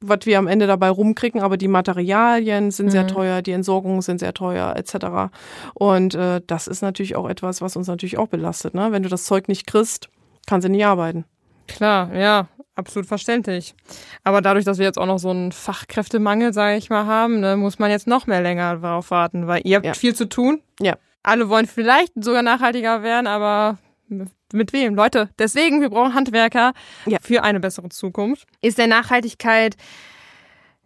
was 0.09 0.21
wir 0.25 0.39
am 0.39 0.47
Ende 0.47 0.67
dabei 0.67 0.89
rumkriegen, 0.89 1.41
aber 1.41 1.57
die 1.57 1.69
Materialien 1.69 2.71
sind 2.71 2.87
mhm. 2.87 2.91
sehr 2.91 3.07
teuer, 3.07 3.43
die 3.43 3.53
Entsorgungen 3.53 4.03
sind 4.03 4.19
sehr 4.19 4.35
teuer, 4.35 4.75
etc. 4.77 5.35
Und 5.75 6.15
äh, 6.15 6.41
das 6.47 6.67
ist 6.67 6.83
natürlich 6.83 7.17
auch 7.17 7.29
etwas, 7.29 7.61
was 7.61 7.77
uns 7.77 7.87
natürlich 7.87 8.19
auch 8.19 8.29
belastet. 8.29 8.75
Ne? 8.75 8.93
Wenn 8.93 9.03
du 9.03 9.09
das 9.09 9.25
Zeug 9.25 9.49
nicht 9.49 9.67
kriegst, 9.67 10.09
kannst 10.47 10.67
du 10.67 10.71
nicht 10.71 10.85
arbeiten. 10.85 11.25
Klar, 11.67 12.15
ja, 12.15 12.49
absolut 12.75 13.07
verständlich. 13.09 13.75
Aber 14.23 14.41
dadurch, 14.41 14.65
dass 14.65 14.79
wir 14.79 14.85
jetzt 14.85 14.99
auch 14.99 15.07
noch 15.07 15.19
so 15.19 15.31
einen 15.31 15.53
Fachkräftemangel, 15.53 16.53
sage 16.53 16.77
ich 16.77 16.91
mal, 16.91 17.07
haben, 17.07 17.41
ne, 17.41 17.57
muss 17.57 17.79
man 17.79 17.91
jetzt 17.91 18.07
noch 18.07 18.27
mehr 18.27 18.43
länger 18.43 18.77
darauf 18.77 19.11
warten, 19.11 19.47
weil 19.47 19.63
ihr 19.65 19.77
habt 19.77 19.87
ja. 19.87 19.95
viel 19.95 20.15
zu 20.15 20.29
tun. 20.29 20.61
Ja. 20.81 20.97
Alle 21.23 21.49
wollen 21.49 21.67
vielleicht 21.67 22.13
sogar 22.23 22.43
nachhaltiger 22.43 23.03
werden, 23.03 23.27
aber 23.27 23.79
mit 24.09 24.73
wem? 24.73 24.95
Leute, 24.95 25.31
deswegen, 25.39 25.81
wir 25.81 25.91
brauchen 25.91 26.15
Handwerker 26.15 26.73
ja. 27.07 27.19
für 27.21 27.43
eine 27.43 27.61
bessere 27.61 27.89
Zukunft. 27.89 28.47
Ist 28.61 28.79
der 28.79 28.87
Nachhaltigkeit, 28.87 29.77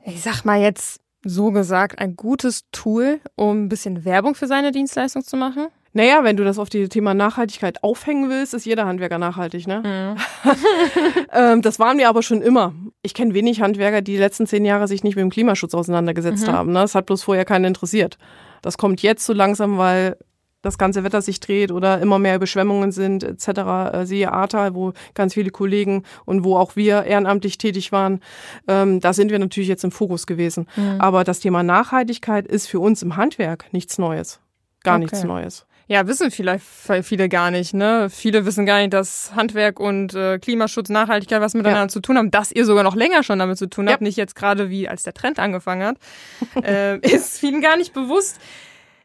ich 0.05 0.23
sag 0.23 0.45
mal 0.45 0.61
jetzt 0.61 1.01
so 1.25 1.51
gesagt, 1.51 1.99
ein 1.99 2.17
gutes 2.17 2.65
Tool, 2.73 3.21
um 3.35 3.65
ein 3.65 3.69
bisschen 3.69 4.05
Werbung 4.05 4.35
für 4.35 4.47
seine 4.47 4.73
Dienstleistung 4.73 5.25
zu 5.25 5.37
machen? 5.37 5.69
Naja, 5.93 6.23
wenn 6.23 6.37
du 6.37 6.45
das 6.45 6.59
auf 6.59 6.69
das 6.69 6.91
Thema 6.91 7.15
Nachhaltigkeit 7.15 7.83
aufhängen 7.83 8.29
willst, 8.29 8.55
ist 8.55 8.67
jeder 8.67 8.87
Handwerker 8.87 9.19
nachhaltig, 9.19 9.67
ne? 9.67 10.17
Mhm. 10.45 10.53
ähm, 11.33 11.63
das 11.63 11.79
waren 11.79 11.99
wir 11.99 12.09
aber 12.09 12.23
schon 12.23 12.43
immer. 12.43 12.75
Ich 13.03 13.15
kenne 13.15 13.35
wenig 13.35 13.63
Handwerker, 13.63 14.03
die 14.03 14.13
die 14.13 14.19
letzten 14.19 14.47
zehn 14.47 14.65
Jahre 14.65 14.87
sich 14.87 15.03
nicht 15.03 15.17
mit 15.17 15.23
dem 15.23 15.31
Klimaschutz 15.31 15.75
auseinandergesetzt 15.75 16.47
mhm. 16.47 16.53
haben. 16.53 16.73
Ne? 16.73 16.81
Das 16.81 16.95
hat 16.95 17.07
bloß 17.07 17.23
vorher 17.23 17.45
keinen 17.45 17.65
interessiert. 17.65 18.19
Das 18.63 18.77
kommt 18.77 19.03
jetzt 19.03 19.25
so 19.25 19.33
langsam, 19.33 19.79
weil 19.79 20.17
das 20.63 20.79
ganze 20.79 21.05
Wetter 21.05 21.23
sich 21.23 21.41
dreht 21.41 21.71
oder 21.71 22.01
immer 22.01 22.19
mehr 22.19 22.37
Überschwemmungen 22.37 22.93
sind 22.93 23.23
etc. 23.23 23.49
Äh, 23.49 24.07
siehe 24.07 24.33
Ahrtal, 24.33 24.75
wo 24.75 24.93
ganz 25.15 25.35
viele 25.35 25.51
Kollegen 25.51 26.03
und 26.25 26.45
wo 26.45 26.57
auch 26.57 26.77
wir 26.77 27.05
ehrenamtlich 27.05 27.59
tätig 27.59 27.93
waren, 27.93 28.21
ähm, 28.67 29.01
da 29.01 29.13
sind 29.13 29.31
wir 29.31 29.39
natürlich 29.39 29.69
jetzt 29.69 29.85
im 29.85 29.93
Fokus 29.93 30.27
gewesen. 30.27 30.67
Mhm. 30.77 31.01
Aber 31.01 31.25
das 31.25 31.41
Thema 31.41 31.63
Nachhaltigkeit 31.63 32.47
ist 32.47 32.67
für 32.67 32.81
uns 32.81 33.03
im 33.03 33.17
Handwerk 33.17 33.73
nichts 33.73 33.99
Neues. 33.99 34.41
Gar 34.83 34.97
okay. 34.97 35.05
nichts 35.05 35.25
Neues. 35.25 35.67
Ja, 35.91 36.07
wissen 36.07 36.31
vielleicht 36.31 36.63
viele 37.03 37.31
gar 37.31 37.51
nicht. 37.51 37.73
Ne? 37.73 38.09
Viele 38.11 38.45
wissen 38.45 38.67
gar 38.67 38.81
nicht, 38.81 38.93
dass 38.93 39.33
Handwerk 39.35 39.81
und 39.81 40.13
äh, 40.13 40.39
Klimaschutz, 40.39 40.91
Nachhaltigkeit 40.91 41.41
was 41.41 41.55
miteinander 41.55 41.85
ja. 41.85 41.89
zu 41.89 42.01
tun 42.01 42.19
haben. 42.19 42.31
Dass 42.31 42.53
ihr 42.53 42.67
sogar 42.67 42.85
noch 42.85 42.95
länger 42.95 43.23
schon 43.23 43.39
damit 43.39 43.57
zu 43.57 43.71
tun 43.71 43.89
habt, 43.89 44.03
ja. 44.03 44.07
nicht 44.07 44.19
jetzt 44.19 44.37
gerade 44.37 44.69
wie 44.69 44.87
als 44.87 45.03
der 45.03 45.15
Trend 45.15 45.39
angefangen 45.39 45.87
hat, 45.87 45.97
äh, 46.63 46.99
ist 46.99 47.39
vielen 47.39 47.63
gar 47.63 47.79
nicht 47.79 47.95
bewusst. 47.95 48.39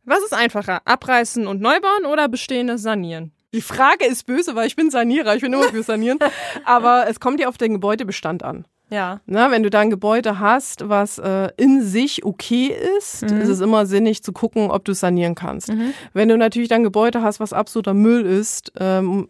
Was 0.05 0.23
ist 0.23 0.33
einfacher, 0.33 0.81
abreißen 0.85 1.47
und 1.47 1.61
neu 1.61 1.79
bauen 1.79 2.05
oder 2.11 2.27
bestehendes 2.27 2.81
sanieren? 2.81 3.31
Die 3.53 3.61
Frage 3.61 4.05
ist 4.05 4.25
böse, 4.25 4.55
weil 4.55 4.67
ich 4.67 4.75
bin 4.75 4.89
Sanierer, 4.89 5.35
ich 5.35 5.41
bin 5.41 5.53
immer 5.53 5.69
für 5.69 5.83
Sanieren. 5.83 6.19
Aber 6.65 7.05
es 7.07 7.19
kommt 7.19 7.39
ja 7.39 7.47
auf 7.47 7.57
den 7.57 7.73
Gebäudebestand 7.73 8.43
an. 8.43 8.65
Ja. 8.89 9.21
Na, 9.25 9.49
wenn 9.49 9.63
du 9.63 9.69
da 9.69 9.79
ein 9.79 9.89
Gebäude 9.89 10.39
hast, 10.39 10.89
was 10.89 11.17
äh, 11.19 11.49
in 11.57 11.81
sich 11.81 12.25
okay 12.25 12.75
ist, 12.97 13.23
mhm. 13.23 13.41
ist 13.41 13.49
es 13.49 13.61
immer 13.61 13.85
sinnig 13.85 14.23
zu 14.23 14.33
gucken, 14.33 14.69
ob 14.69 14.85
du 14.85 14.91
es 14.91 14.99
sanieren 14.99 15.35
kannst. 15.35 15.71
Mhm. 15.71 15.93
Wenn 16.13 16.29
du 16.29 16.37
natürlich 16.37 16.69
dann 16.69 16.83
Gebäude 16.83 17.21
hast, 17.21 17.39
was 17.39 17.53
absoluter 17.53 17.93
Müll 17.93 18.25
ist, 18.25 18.71
ähm, 18.79 19.29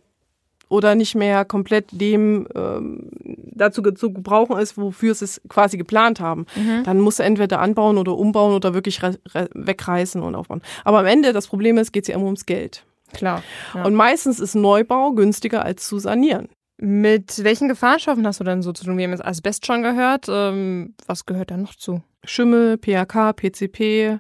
oder 0.73 0.95
nicht 0.95 1.13
mehr 1.13 1.45
komplett 1.45 1.85
dem 1.91 2.47
ähm, 2.55 3.09
dazu 3.51 3.83
zu 3.83 4.11
gebrauchen 4.11 4.57
ist, 4.57 4.75
wofür 4.75 5.13
sie 5.13 5.25
es 5.25 5.41
quasi 5.47 5.77
geplant 5.77 6.19
haben, 6.19 6.47
mhm. 6.55 6.83
dann 6.83 6.99
musst 6.99 7.19
du 7.19 7.23
entweder 7.23 7.59
anbauen 7.59 7.99
oder 7.99 8.17
umbauen 8.17 8.55
oder 8.55 8.73
wirklich 8.73 8.99
wegreißen 9.01 10.21
und 10.21 10.33
aufbauen. 10.33 10.61
Aber 10.83 10.99
am 10.99 11.05
Ende, 11.05 11.31
das 11.31 11.47
Problem 11.47 11.77
ist, 11.77 11.93
geht 11.93 12.05
es 12.05 12.07
ja 12.07 12.15
immer 12.15 12.25
ums 12.25 12.47
Geld. 12.47 12.83
Klar. 13.13 13.43
Ja. 13.75 13.85
Und 13.85 13.93
meistens 13.93 14.39
ist 14.39 14.55
Neubau 14.55 15.11
günstiger 15.11 15.63
als 15.63 15.87
zu 15.87 15.99
sanieren. 15.99 16.49
Mit 16.77 17.43
welchen 17.43 17.67
Gefahrenstoffen 17.67 18.25
hast 18.25 18.39
du 18.39 18.43
denn 18.43 18.63
so 18.63 18.73
zu 18.73 18.83
tun? 18.83 18.97
Wir 18.97 19.05
haben 19.05 19.11
jetzt 19.11 19.23
Asbest 19.23 19.67
schon 19.67 19.83
gehört. 19.83 20.25
Ähm, 20.27 20.95
was 21.05 21.27
gehört 21.27 21.51
da 21.51 21.57
noch 21.57 21.75
zu? 21.75 22.01
Schimmel, 22.25 22.79
PHK, 22.79 23.33
PCP, 23.35 24.19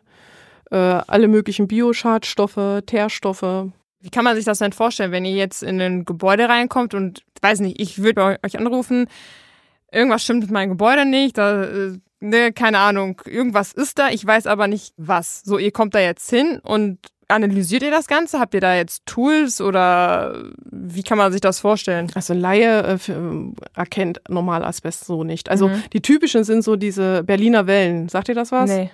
äh, 0.69 0.75
alle 0.75 1.27
möglichen 1.27 1.67
Bioschadstoffe, 1.67 2.83
Teerstoffe. 2.85 3.71
Wie 4.03 4.09
kann 4.09 4.25
man 4.25 4.35
sich 4.35 4.43
das 4.43 4.59
denn 4.59 4.73
vorstellen, 4.73 5.13
wenn 5.13 5.23
ihr 5.23 5.31
jetzt 5.31 5.63
in 5.63 5.79
ein 5.81 6.03
Gebäude 6.03 6.49
reinkommt 6.49 6.93
und, 6.93 7.23
weiß 7.41 7.61
nicht, 7.61 7.79
ich 7.79 8.03
würde 8.03 8.13
bei 8.15 8.37
euch 8.43 8.59
anrufen, 8.59 9.07
irgendwas 9.93 10.23
stimmt 10.23 10.41
mit 10.41 10.51
meinem 10.51 10.71
Gebäude 10.71 11.05
nicht, 11.05 11.37
da, 11.37 11.63
äh, 11.63 11.97
ne, 12.19 12.51
keine 12.51 12.79
Ahnung, 12.79 13.21
irgendwas 13.25 13.71
ist 13.71 13.97
da, 13.99 14.09
ich 14.09 14.25
weiß 14.25 14.45
aber 14.47 14.67
nicht 14.67 14.93
was. 14.97 15.41
So, 15.45 15.57
ihr 15.57 15.71
kommt 15.71 15.95
da 15.95 15.99
jetzt 15.99 16.29
hin 16.29 16.59
und 16.61 16.99
analysiert 17.29 17.81
ihr 17.81 17.91
das 17.91 18.07
Ganze? 18.07 18.41
Habt 18.41 18.53
ihr 18.53 18.59
da 18.59 18.75
jetzt 18.75 19.05
Tools 19.05 19.61
oder 19.61 20.51
wie 20.69 21.03
kann 21.03 21.17
man 21.17 21.31
sich 21.31 21.39
das 21.39 21.61
vorstellen? 21.61 22.11
Also 22.13 22.33
Laie 22.33 22.81
äh, 22.81 23.13
erkennt 23.73 24.19
normal 24.27 24.65
Asbest 24.65 25.05
so 25.05 25.23
nicht. 25.23 25.49
Also 25.49 25.69
mhm. 25.69 25.81
die 25.93 26.01
typischen 26.01 26.43
sind 26.43 26.61
so 26.61 26.75
diese 26.75 27.23
Berliner 27.23 27.67
Wellen. 27.67 28.09
Sagt 28.09 28.27
ihr 28.27 28.35
das 28.35 28.51
was? 28.51 28.69
Nee. 28.69 28.91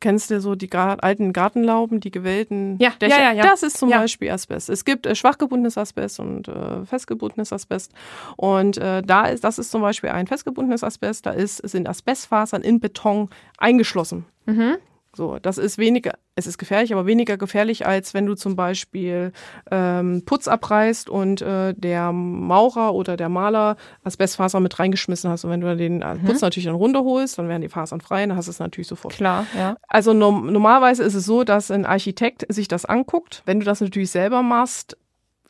Kennst 0.00 0.30
du 0.30 0.40
so 0.40 0.54
die 0.54 0.70
alten 0.72 1.32
Gartenlauben, 1.32 2.00
die 2.00 2.10
gewellten 2.10 2.78
ja, 2.80 2.90
Dächer? 3.00 3.16
Ja, 3.16 3.22
ja, 3.22 3.32
ja. 3.32 3.42
Das 3.42 3.62
ist 3.62 3.78
zum 3.78 3.90
Beispiel 3.90 4.30
Asbest. 4.30 4.70
Es 4.70 4.84
gibt 4.84 5.06
äh, 5.06 5.14
schwachgebundenes 5.14 5.76
Asbest 5.76 6.20
und 6.20 6.48
äh, 6.48 6.84
festgebundenes 6.84 7.52
Asbest. 7.52 7.92
Und 8.36 8.78
äh, 8.78 9.02
da 9.02 9.26
ist, 9.26 9.44
das 9.44 9.58
ist 9.58 9.70
zum 9.70 9.82
Beispiel 9.82 10.10
ein 10.10 10.26
festgebundenes 10.26 10.84
Asbest. 10.84 11.26
Da 11.26 11.30
ist, 11.30 11.56
sind 11.56 11.88
Asbestfasern 11.88 12.62
in 12.62 12.80
Beton 12.80 13.28
eingeschlossen. 13.58 14.26
Mhm. 14.46 14.76
So, 15.14 15.38
das 15.40 15.58
ist 15.58 15.76
weniger, 15.76 16.12
es 16.36 16.46
ist 16.46 16.56
gefährlich, 16.56 16.92
aber 16.92 17.04
weniger 17.04 17.36
gefährlich, 17.36 17.84
als 17.84 18.14
wenn 18.14 18.26
du 18.26 18.34
zum 18.34 18.54
Beispiel 18.54 19.32
ähm, 19.70 20.22
Putz 20.24 20.46
abreißt 20.46 21.10
und 21.10 21.42
äh, 21.42 21.74
der 21.76 22.12
Maurer 22.12 22.94
oder 22.94 23.16
der 23.16 23.28
Maler 23.28 23.76
Asbestfaser 24.04 24.60
mit 24.60 24.78
reingeschmissen 24.78 25.28
hast. 25.28 25.44
Und 25.44 25.50
wenn 25.50 25.60
du 25.60 25.76
den 25.76 26.02
äh, 26.02 26.14
mhm. 26.14 26.24
Putz 26.24 26.42
natürlich 26.42 26.66
dann 26.66 26.76
runterholst, 26.76 27.38
dann 27.38 27.48
werden 27.48 27.62
die 27.62 27.68
Fasern 27.68 28.00
frei, 28.00 28.24
dann 28.24 28.36
hast 28.36 28.46
du 28.46 28.52
es 28.52 28.60
natürlich 28.60 28.86
sofort. 28.86 29.14
Klar, 29.14 29.46
ja. 29.56 29.76
Also 29.88 30.12
no 30.12 30.30
normalerweise 30.30 31.02
ist 31.02 31.14
es 31.14 31.24
so, 31.24 31.42
dass 31.42 31.72
ein 31.72 31.86
Architekt 31.86 32.46
sich 32.48 32.68
das 32.68 32.84
anguckt. 32.84 33.42
Wenn 33.46 33.58
du 33.58 33.66
das 33.66 33.80
natürlich 33.80 34.12
selber 34.12 34.42
machst, 34.42 34.96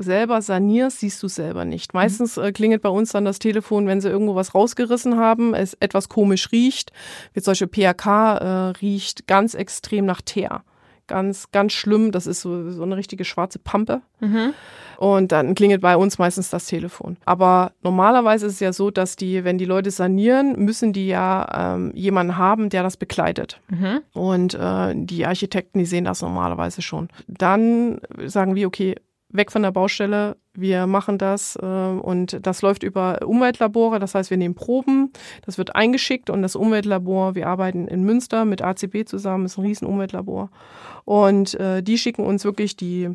selber 0.03 0.43
sanierst, 0.43 1.01
siehst 1.01 1.23
du 1.23 1.27
es 1.27 1.35
selber 1.35 1.65
nicht. 1.65 1.95
Meistens 1.95 2.37
äh, 2.37 2.53
klingelt 2.53 2.83
bei 2.83 2.89
uns 2.89 3.13
dann 3.13 3.25
das 3.25 3.39
Telefon, 3.39 3.87
wenn 3.87 4.01
sie 4.01 4.09
irgendwo 4.09 4.35
was 4.35 4.55
rausgerissen 4.55 5.17
haben, 5.17 5.55
es 5.55 5.75
etwas 5.75 6.09
komisch 6.09 6.51
riecht. 6.53 6.93
Wie 7.35 7.43
zum 7.43 7.53
Beispiel 7.53 7.69
PHK 7.69 8.07
äh, 8.07 8.47
riecht 8.81 9.27
ganz 9.27 9.55
extrem 9.55 10.07
nach 10.07 10.21
Teer. 10.23 10.63
Ganz, 11.07 11.51
ganz 11.51 11.73
schlimm. 11.73 12.13
Das 12.13 12.29
ist 12.29 12.41
so, 12.41 12.71
so 12.71 12.85
eine 12.85 12.97
richtige 12.97 13.25
schwarze 13.25 13.59
Pampe. 13.59 14.01
Mhm. 14.21 14.55
Und 14.97 15.33
dann 15.33 15.55
klingelt 15.55 15.81
bei 15.81 15.97
uns 15.97 16.19
meistens 16.19 16.51
das 16.51 16.67
Telefon. 16.67 17.17
Aber 17.25 17.73
normalerweise 17.83 18.47
ist 18.47 18.55
es 18.55 18.61
ja 18.61 18.73
so, 18.73 18.91
dass 18.91 19.17
die, 19.17 19.43
wenn 19.43 19.59
die 19.59 19.65
Leute 19.65 19.91
sanieren, 19.91 20.63
müssen 20.63 20.93
die 20.93 21.09
ja 21.09 21.75
ähm, 21.75 21.91
jemanden 21.95 22.37
haben, 22.37 22.69
der 22.69 22.85
das 22.85 22.97
begleitet. 22.97 23.61
Mhm. 23.71 24.03
Und 24.13 24.55
äh, 24.55 24.95
die 24.95 25.27
Architekten, 25.27 25.81
die 25.81 25.87
sehen 25.87 26.05
das 26.05 26.23
normalerweise 26.23 26.81
schon. 26.81 27.09
Dann 27.27 28.01
sagen 28.27 28.55
wir, 28.55 28.69
okay, 28.69 28.95
weg 29.33 29.53
von 29.53 29.63
der 29.63 29.71
Baustelle. 29.71 30.37
Wir 30.55 30.87
machen 30.87 31.19
das 31.19 31.57
äh, 31.57 31.65
und 31.65 32.45
das 32.45 32.63
läuft 32.63 32.83
über 32.83 33.21
Umweltlabore. 33.25 33.99
Das 33.99 34.15
heißt, 34.15 34.31
wir 34.31 34.37
nehmen 34.37 34.55
Proben, 34.55 35.13
das 35.47 35.59
wird 35.59 35.75
eingeschickt 35.75 36.31
und 36.31 36.43
das 36.43 36.57
Umweltlabor, 36.57 37.35
wir 37.35 37.47
arbeiten 37.47 37.89
in 37.89 38.03
Münster 38.03 38.45
mit 38.45 38.63
ACB 38.63 39.07
zusammen, 39.07 39.47
ist 39.47 39.59
ein 39.59 39.65
riesen 39.65 39.87
Umweltlabor. 39.87 40.51
Und 41.05 41.55
äh, 41.55 41.83
die 41.83 41.99
schicken 41.99 42.25
uns 42.25 42.45
wirklich 42.45 42.77
die 42.77 43.11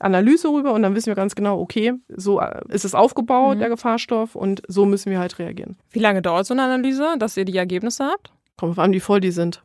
Analyse 0.00 0.48
rüber 0.48 0.72
und 0.72 0.82
dann 0.82 0.94
wissen 0.94 1.08
wir 1.08 1.14
ganz 1.14 1.34
genau, 1.34 1.60
okay, 1.60 1.92
so 2.08 2.40
äh, 2.40 2.62
ist 2.68 2.84
es 2.84 2.94
aufgebaut, 2.94 3.56
mhm. 3.56 3.60
der 3.60 3.68
Gefahrstoff, 3.68 4.34
und 4.34 4.62
so 4.66 4.86
müssen 4.86 5.10
wir 5.10 5.18
halt 5.18 5.38
reagieren. 5.38 5.76
Wie 5.90 5.98
lange 5.98 6.22
dauert 6.22 6.46
so 6.46 6.54
eine 6.54 6.62
Analyse, 6.62 7.16
dass 7.18 7.36
ihr 7.36 7.44
die 7.44 7.56
Ergebnisse 7.56 8.04
habt? 8.04 8.32
Kommt 8.56 8.72
auf 8.72 8.78
an, 8.78 8.92
wie 8.92 9.00
voll 9.00 9.20
die 9.20 9.30
sind. 9.30 9.62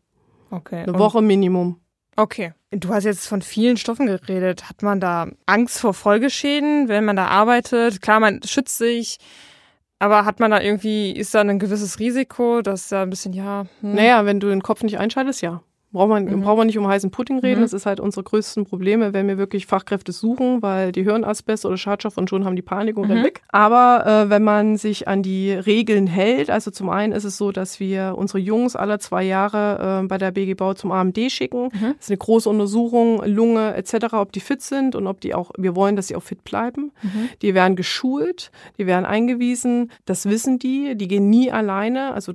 Okay. 0.51 0.83
Eine 0.83 0.93
und- 0.93 0.99
Woche 0.99 1.21
Minimum. 1.21 1.79
Okay. 2.15 2.53
Du 2.71 2.93
hast 2.93 3.03
jetzt 3.03 3.27
von 3.27 3.41
vielen 3.41 3.77
Stoffen 3.77 4.05
geredet. 4.05 4.69
Hat 4.69 4.81
man 4.81 4.99
da 4.99 5.27
Angst 5.45 5.79
vor 5.79 5.93
Folgeschäden, 5.93 6.87
wenn 6.87 7.05
man 7.05 7.15
da 7.15 7.27
arbeitet? 7.27 8.01
Klar, 8.01 8.19
man 8.19 8.41
schützt 8.43 8.77
sich, 8.77 9.17
aber 9.99 10.25
hat 10.25 10.39
man 10.39 10.51
da 10.51 10.61
irgendwie, 10.61 11.11
ist 11.11 11.33
da 11.33 11.41
ein 11.41 11.59
gewisses 11.59 11.99
Risiko, 11.99 12.61
dass 12.61 12.89
da 12.89 13.03
ein 13.03 13.09
bisschen, 13.09 13.33
ja. 13.33 13.65
Hm. 13.81 13.95
Naja, 13.95 14.25
wenn 14.25 14.39
du 14.39 14.47
den 14.47 14.63
Kopf 14.63 14.83
nicht 14.83 14.97
einschaltest, 14.97 15.41
ja. 15.41 15.61
Braucht 15.95 16.09
man, 16.09 16.25
Mhm. 16.25 16.41
braucht 16.41 16.57
man 16.57 16.67
nicht 16.67 16.77
um 16.77 16.85
heißen 16.87 17.09
Pudding 17.09 17.39
reden. 17.39 17.59
Mhm. 17.61 17.63
Das 17.63 17.73
ist 17.73 17.85
halt 17.85 17.99
unsere 17.99 18.23
größten 18.23 18.65
Probleme, 18.65 19.13
wenn 19.13 19.27
wir 19.27 19.37
wirklich 19.37 19.65
Fachkräfte 19.65 20.11
suchen, 20.11 20.61
weil 20.61 20.91
die 20.91 21.05
hören 21.05 21.23
Asbest 21.23 21.65
oder 21.65 21.77
Schadstoff 21.77 22.17
und 22.17 22.29
schon 22.29 22.43
haben 22.45 22.55
die 22.57 22.61
Panik 22.61 22.97
und 22.97 23.05
rennen 23.05 23.21
Mhm. 23.21 23.25
weg. 23.25 23.41
Aber 23.49 24.05
äh, 24.05 24.29
wenn 24.29 24.43
man 24.43 24.77
sich 24.77 25.07
an 25.07 25.23
die 25.23 25.51
Regeln 25.53 26.05
hält, 26.07 26.49
also 26.49 26.69
zum 26.69 26.89
einen 26.89 27.13
ist 27.13 27.23
es 27.23 27.37
so, 27.37 27.51
dass 27.51 27.79
wir 27.79 28.15
unsere 28.17 28.39
Jungs 28.39 28.75
alle 28.75 28.99
zwei 28.99 29.23
Jahre 29.23 30.01
äh, 30.03 30.07
bei 30.07 30.17
der 30.17 30.31
BG 30.31 30.53
Bau 30.55 30.73
zum 30.73 30.91
AMD 30.91 31.31
schicken. 31.31 31.69
Mhm. 31.73 31.93
Das 31.97 32.01
ist 32.05 32.09
eine 32.09 32.17
große 32.17 32.49
Untersuchung, 32.49 33.23
Lunge 33.25 33.73
etc., 33.75 34.13
ob 34.13 34.31
die 34.33 34.41
fit 34.41 34.61
sind 34.61 34.95
und 34.95 35.07
ob 35.07 35.21
die 35.21 35.33
auch, 35.33 35.51
wir 35.57 35.75
wollen, 35.75 35.95
dass 35.95 36.07
sie 36.07 36.15
auch 36.17 36.23
fit 36.23 36.43
bleiben. 36.43 36.91
Mhm. 37.01 37.29
Die 37.41 37.53
werden 37.53 37.75
geschult, 37.77 38.51
die 38.77 38.85
werden 38.85 39.05
eingewiesen, 39.05 39.91
das 40.05 40.27
wissen 40.29 40.59
die, 40.59 40.95
die 40.95 41.07
gehen 41.07 41.29
nie 41.29 41.51
alleine, 41.51 42.13
also 42.13 42.33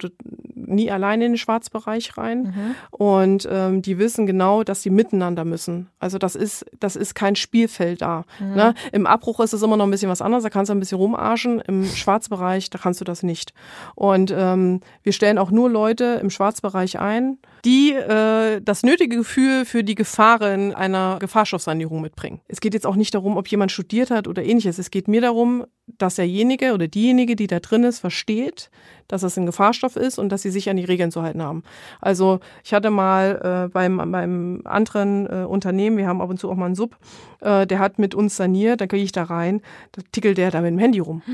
nie 0.70 0.90
alleine 0.90 1.26
in 1.26 1.32
den 1.32 1.38
Schwarzbereich 1.38 2.16
rein. 2.16 2.42
Mhm. 2.42 2.74
Und 2.90 3.48
ähm, 3.50 3.82
die 3.82 3.98
wissen 3.98 4.26
genau, 4.26 4.62
dass 4.62 4.82
sie 4.82 4.90
miteinander 4.90 5.44
müssen. 5.44 5.88
Also 5.98 6.18
das 6.18 6.34
ist, 6.34 6.64
das 6.78 6.96
ist 6.96 7.14
kein 7.14 7.36
Spielfeld 7.36 8.02
da. 8.02 8.24
Mhm. 8.38 8.54
Ne? 8.54 8.74
Im 8.92 9.06
Abbruch 9.06 9.40
ist 9.40 9.52
es 9.52 9.62
immer 9.62 9.76
noch 9.76 9.86
ein 9.86 9.90
bisschen 9.90 10.10
was 10.10 10.22
anderes, 10.22 10.44
da 10.44 10.50
kannst 10.50 10.70
du 10.70 10.74
ein 10.74 10.80
bisschen 10.80 10.98
rumarschen. 10.98 11.60
Im 11.60 11.84
Schwarzbereich, 11.84 12.70
da 12.70 12.78
kannst 12.78 13.00
du 13.00 13.04
das 13.04 13.22
nicht. 13.22 13.52
Und 13.94 14.32
ähm, 14.36 14.80
wir 15.02 15.12
stellen 15.12 15.38
auch 15.38 15.50
nur 15.50 15.68
Leute 15.68 16.18
im 16.22 16.30
Schwarzbereich 16.30 16.98
ein, 16.98 17.38
die 17.64 17.92
äh, 17.92 18.60
das 18.60 18.82
nötige 18.82 19.16
Gefühl 19.16 19.64
für 19.64 19.84
die 19.84 19.94
Gefahren 19.94 20.74
einer 20.74 21.18
Gefahrstoffsanierung 21.20 22.00
mitbringen. 22.00 22.40
Es 22.48 22.60
geht 22.60 22.74
jetzt 22.74 22.86
auch 22.86 22.96
nicht 22.96 23.14
darum, 23.14 23.36
ob 23.36 23.48
jemand 23.48 23.72
studiert 23.72 24.10
hat 24.10 24.28
oder 24.28 24.42
ähnliches. 24.42 24.78
Es 24.78 24.90
geht 24.90 25.08
mir 25.08 25.20
darum, 25.20 25.64
dass 25.98 26.16
derjenige 26.16 26.72
oder 26.72 26.88
diejenige, 26.88 27.36
die 27.36 27.46
da 27.46 27.60
drin 27.60 27.84
ist, 27.84 27.98
versteht, 27.98 28.70
dass 29.08 29.22
es 29.22 29.36
ein 29.36 29.46
Gefahrstoff 29.46 29.96
ist 29.96 30.18
und 30.18 30.30
dass 30.30 30.42
sie 30.42 30.50
sich 30.50 30.70
an 30.70 30.76
die 30.76 30.84
Regeln 30.84 31.10
zu 31.10 31.22
halten 31.22 31.42
haben. 31.42 31.62
Also 32.00 32.40
ich 32.64 32.72
hatte 32.72 32.90
mal 32.90 33.66
äh, 33.66 33.68
beim, 33.68 33.96
beim 34.10 34.62
anderen 34.64 35.26
äh, 35.26 35.44
Unternehmen, 35.44 35.96
wir 35.96 36.06
haben 36.06 36.20
ab 36.20 36.30
und 36.30 36.38
zu 36.38 36.50
auch 36.50 36.56
mal 36.56 36.66
einen 36.66 36.74
Sub, 36.74 36.96
äh, 37.40 37.66
der 37.66 37.78
hat 37.78 37.98
mit 37.98 38.14
uns 38.14 38.36
saniert, 38.36 38.80
da 38.80 38.86
gehe 38.86 39.02
ich 39.02 39.12
da 39.12 39.24
rein, 39.24 39.62
da 39.92 40.02
tickelt 40.12 40.38
der 40.38 40.50
da 40.50 40.60
mit 40.60 40.70
dem 40.70 40.78
Handy 40.78 41.00
rum. 41.00 41.22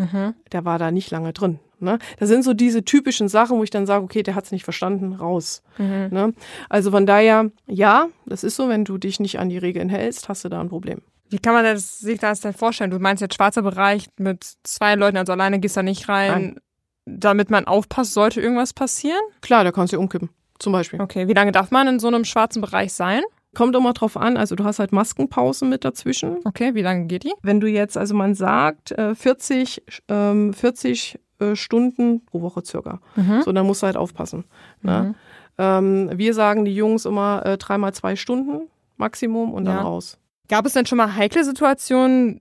Mhm. 0.00 0.34
Der 0.52 0.64
war 0.64 0.78
da 0.78 0.90
nicht 0.90 1.10
lange 1.10 1.32
drin. 1.32 1.58
Ne? 1.78 1.98
Das 2.18 2.28
sind 2.28 2.42
so 2.42 2.54
diese 2.54 2.84
typischen 2.84 3.28
Sachen, 3.28 3.58
wo 3.58 3.64
ich 3.64 3.70
dann 3.70 3.86
sage, 3.86 4.04
okay, 4.04 4.22
der 4.22 4.34
hat 4.34 4.44
es 4.44 4.52
nicht 4.52 4.64
verstanden, 4.64 5.14
raus. 5.14 5.62
Mhm. 5.78 6.08
Ne? 6.10 6.34
Also 6.68 6.90
von 6.90 7.06
daher, 7.06 7.50
ja, 7.66 8.08
das 8.26 8.44
ist 8.44 8.56
so, 8.56 8.68
wenn 8.68 8.84
du 8.84 8.98
dich 8.98 9.20
nicht 9.20 9.38
an 9.38 9.48
die 9.48 9.58
Regeln 9.58 9.88
hältst, 9.88 10.28
hast 10.28 10.44
du 10.44 10.48
da 10.48 10.60
ein 10.60 10.68
Problem. 10.68 11.02
Wie 11.28 11.38
kann 11.38 11.54
man 11.54 11.64
das, 11.64 11.98
sich 12.00 12.18
das 12.18 12.40
denn 12.40 12.52
vorstellen? 12.52 12.90
Du 12.90 12.98
meinst 12.98 13.20
jetzt 13.20 13.34
schwarzer 13.34 13.62
Bereich 13.62 14.08
mit 14.18 14.44
zwei 14.64 14.94
Leuten, 14.94 15.16
also 15.16 15.32
alleine 15.32 15.60
gehst 15.60 15.76
da 15.76 15.82
nicht 15.82 16.08
rein, 16.08 16.32
Nein. 16.32 16.60
damit 17.06 17.50
man 17.50 17.66
aufpasst, 17.66 18.14
sollte 18.14 18.40
irgendwas 18.40 18.72
passieren? 18.72 19.20
Klar, 19.40 19.64
da 19.64 19.70
kannst 19.70 19.92
du 19.92 19.98
umkippen, 19.98 20.30
zum 20.58 20.72
Beispiel. 20.72 21.00
Okay, 21.00 21.28
wie 21.28 21.34
lange 21.34 21.52
darf 21.52 21.70
man 21.70 21.86
in 21.86 21.98
so 22.00 22.08
einem 22.08 22.24
schwarzen 22.24 22.60
Bereich 22.60 22.92
sein? 22.92 23.22
Kommt 23.54 23.74
immer 23.74 23.92
drauf 23.92 24.16
an, 24.16 24.36
also 24.36 24.54
du 24.54 24.64
hast 24.64 24.78
halt 24.78 24.92
Maskenpausen 24.92 25.68
mit 25.68 25.84
dazwischen. 25.84 26.38
Okay, 26.44 26.74
wie 26.74 26.82
lange 26.82 27.06
geht 27.06 27.24
die? 27.24 27.32
Wenn 27.42 27.58
du 27.60 27.66
jetzt, 27.66 27.96
also 27.98 28.14
man 28.14 28.34
sagt, 28.34 28.92
äh, 28.92 29.14
40, 29.14 29.82
ähm, 30.08 30.52
40 30.54 31.18
äh, 31.40 31.56
Stunden 31.56 32.24
pro 32.26 32.42
Woche 32.42 32.62
circa. 32.64 33.00
Mhm. 33.16 33.42
So, 33.42 33.52
dann 33.52 33.66
musst 33.66 33.82
du 33.82 33.86
halt 33.86 33.96
aufpassen. 33.96 34.44
Ne? 34.82 35.02
Mhm. 35.02 35.14
Ähm, 35.58 36.10
wir 36.14 36.32
sagen 36.34 36.64
die 36.64 36.74
Jungs 36.74 37.04
immer 37.06 37.44
äh, 37.44 37.58
dreimal 37.58 37.92
zwei 37.92 38.14
Stunden 38.14 38.68
Maximum 38.96 39.52
und 39.52 39.64
dann 39.64 39.76
Ja. 39.78 39.82
raus. 39.82 40.18
Gab 40.48 40.66
es 40.66 40.74
denn 40.74 40.86
schon 40.86 40.98
mal 40.98 41.14
heikle 41.16 41.42
Situationen, 41.44 42.40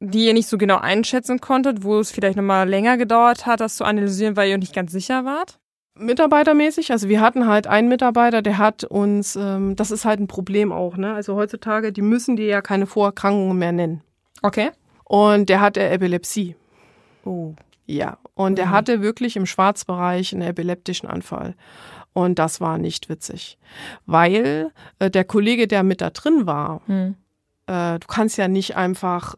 die 0.00 0.26
ihr 0.26 0.34
nicht 0.34 0.48
so 0.48 0.58
genau 0.58 0.76
einschätzen 0.78 1.40
konntet, 1.40 1.82
wo 1.82 1.98
es 1.98 2.10
vielleicht 2.10 2.36
nochmal 2.36 2.68
länger 2.68 2.96
gedauert 2.96 3.46
hat, 3.46 3.60
das 3.60 3.76
zu 3.76 3.84
analysieren, 3.84 4.36
weil 4.36 4.50
ihr 4.50 4.58
nicht 4.58 4.74
ganz 4.74 4.92
sicher 4.92 5.24
wart? 5.24 5.58
Mitarbeitermäßig, 5.96 6.90
also 6.90 7.08
wir 7.08 7.20
hatten 7.20 7.46
halt 7.46 7.66
einen 7.66 7.88
Mitarbeiter, 7.88 8.42
der 8.42 8.58
hat 8.58 8.82
uns, 8.84 9.36
ähm, 9.36 9.76
das 9.76 9.90
ist 9.92 10.04
halt 10.04 10.18
ein 10.20 10.26
Problem 10.26 10.72
auch, 10.72 10.96
ne? 10.96 11.14
Also 11.14 11.36
heutzutage, 11.36 11.92
die 11.92 12.02
müssen 12.02 12.34
dir 12.36 12.46
ja 12.46 12.62
keine 12.62 12.86
Vorerkrankungen 12.86 13.56
mehr 13.56 13.72
nennen. 13.72 14.02
Okay. 14.42 14.70
Und 15.04 15.48
der 15.48 15.60
hatte 15.60 15.80
Epilepsie. 15.82 16.56
Oh. 17.24 17.54
Ja. 17.86 18.18
Und 18.34 18.58
der 18.58 18.66
Mhm. 18.66 18.70
hatte 18.70 19.02
wirklich 19.02 19.36
im 19.36 19.46
Schwarzbereich 19.46 20.32
einen 20.32 20.42
epileptischen 20.42 21.08
Anfall. 21.08 21.54
Und 22.12 22.38
das 22.38 22.60
war 22.60 22.78
nicht 22.78 23.08
witzig. 23.08 23.58
Weil 24.06 24.70
äh, 24.98 25.10
der 25.10 25.24
Kollege, 25.24 25.68
der 25.68 25.82
mit 25.84 26.00
da 26.00 26.10
drin 26.10 26.46
war, 26.46 26.80
Hm. 26.86 27.14
äh, 27.66 27.98
du 28.00 28.06
kannst 28.08 28.36
ja 28.36 28.48
nicht 28.48 28.76
einfach 28.76 29.36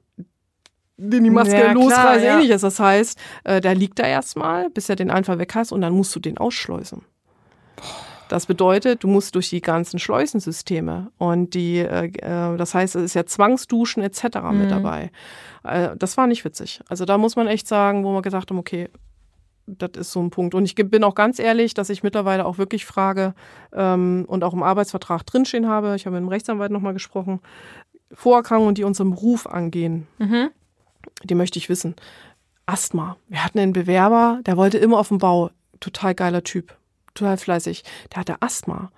den 0.98 1.24
die 1.24 1.30
Maske 1.30 1.54
Ja, 1.54 1.60
klar, 1.60 1.74
losreißen, 1.74 2.24
ja. 2.26 2.34
ähnliches. 2.34 2.62
Das 2.62 2.80
heißt, 2.80 3.18
äh, 3.44 3.60
da 3.60 3.72
liegt 3.72 3.98
er 3.98 4.08
erstmal, 4.08 4.70
bis 4.70 4.88
er 4.88 4.96
den 4.96 5.10
Anfall 5.10 5.38
weg 5.38 5.54
hast 5.54 5.72
und 5.72 5.80
dann 5.82 5.92
musst 5.92 6.14
du 6.16 6.20
den 6.20 6.38
ausschleusen. 6.38 7.02
Das 8.28 8.46
bedeutet, 8.46 9.04
du 9.04 9.08
musst 9.08 9.34
durch 9.36 9.50
die 9.50 9.60
ganzen 9.60 9.98
Schleusensysteme 10.00 11.12
und 11.18 11.54
die, 11.54 11.78
äh, 11.78 12.06
äh, 12.06 12.56
das 12.56 12.74
heißt, 12.74 12.96
es 12.96 13.02
ist 13.04 13.14
ja 13.14 13.24
Zwangsduschen 13.24 14.02
etc. 14.02 14.22
mit 14.50 14.66
Mhm. 14.66 14.68
dabei. 14.68 15.10
Äh, 15.62 15.90
das 15.96 16.16
war 16.16 16.26
nicht 16.26 16.44
witzig. 16.44 16.80
Also 16.88 17.04
da 17.04 17.18
muss 17.18 17.36
man 17.36 17.46
echt 17.46 17.68
sagen, 17.68 18.02
wo 18.04 18.12
wir 18.12 18.22
gesagt 18.22 18.50
haben, 18.50 18.58
okay, 18.58 18.88
das 19.68 19.90
ist 19.96 20.12
so 20.12 20.20
ein 20.22 20.30
Punkt. 20.30 20.54
Und 20.54 20.64
ich 20.64 20.74
bin 20.76 21.04
auch 21.04 21.14
ganz 21.14 21.38
ehrlich, 21.38 21.74
dass 21.74 21.88
ich 21.90 22.02
mittlerweile 22.02 22.46
auch 22.46 22.58
wirklich 22.58 22.84
frage 22.86 23.34
ähm, 23.72 24.24
und 24.28 24.42
auch 24.44 24.54
im 24.54 24.62
Arbeitsvertrag 24.62 25.24
drinstehen 25.26 25.68
habe. 25.68 25.94
Ich 25.96 26.06
habe 26.06 26.14
mit 26.14 26.22
dem 26.22 26.28
Rechtsanwalt 26.28 26.70
nochmal 26.72 26.94
gesprochen. 26.94 27.40
Vorerkrankungen, 28.12 28.74
die 28.74 28.84
unseren 28.84 29.10
Beruf 29.10 29.46
angehen, 29.46 30.06
Mhm. 30.18 30.50
Die 31.24 31.34
möchte 31.34 31.58
ich 31.58 31.68
wissen. 31.68 31.94
Asthma. 32.66 33.16
Wir 33.28 33.44
hatten 33.44 33.58
einen 33.58 33.72
Bewerber, 33.72 34.40
der 34.44 34.56
wollte 34.56 34.78
immer 34.78 34.98
auf 34.98 35.08
dem 35.08 35.18
Bau. 35.18 35.50
Total 35.80 36.14
geiler 36.14 36.42
Typ. 36.42 36.76
Total 37.14 37.36
fleißig. 37.36 37.84
Der 38.12 38.20
hatte 38.20 38.42
Asthma. 38.42 38.90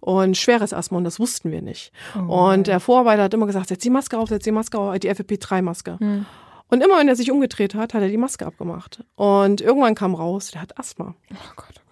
Und 0.00 0.36
schweres 0.36 0.74
Asthma 0.74 0.98
und 0.98 1.04
das 1.04 1.18
wussten 1.18 1.50
wir 1.50 1.62
nicht. 1.62 1.92
Oh 2.14 2.50
und 2.50 2.66
der 2.66 2.80
Vorarbeiter 2.80 3.22
hat 3.22 3.34
immer 3.34 3.46
gesagt, 3.46 3.68
setz 3.68 3.82
die 3.82 3.90
Maske 3.90 4.18
auf, 4.18 4.28
setz 4.28 4.44
die 4.44 4.52
Maske 4.52 4.78
auf, 4.78 4.98
die 4.98 5.10
FFP3-Maske. 5.10 5.98
Hm. 5.98 6.26
Und 6.68 6.82
immer 6.82 6.98
wenn 6.98 7.08
er 7.08 7.16
sich 7.16 7.30
umgedreht 7.30 7.74
hat, 7.74 7.94
hat 7.94 8.02
er 8.02 8.08
die 8.08 8.16
Maske 8.16 8.44
abgemacht. 8.44 9.04
Und 9.14 9.60
irgendwann 9.60 9.94
kam 9.94 10.14
raus, 10.14 10.50
der 10.50 10.60
hat 10.60 10.78
Asthma. 10.78 11.14
Oh 11.30 11.52
Gott. 11.56 11.83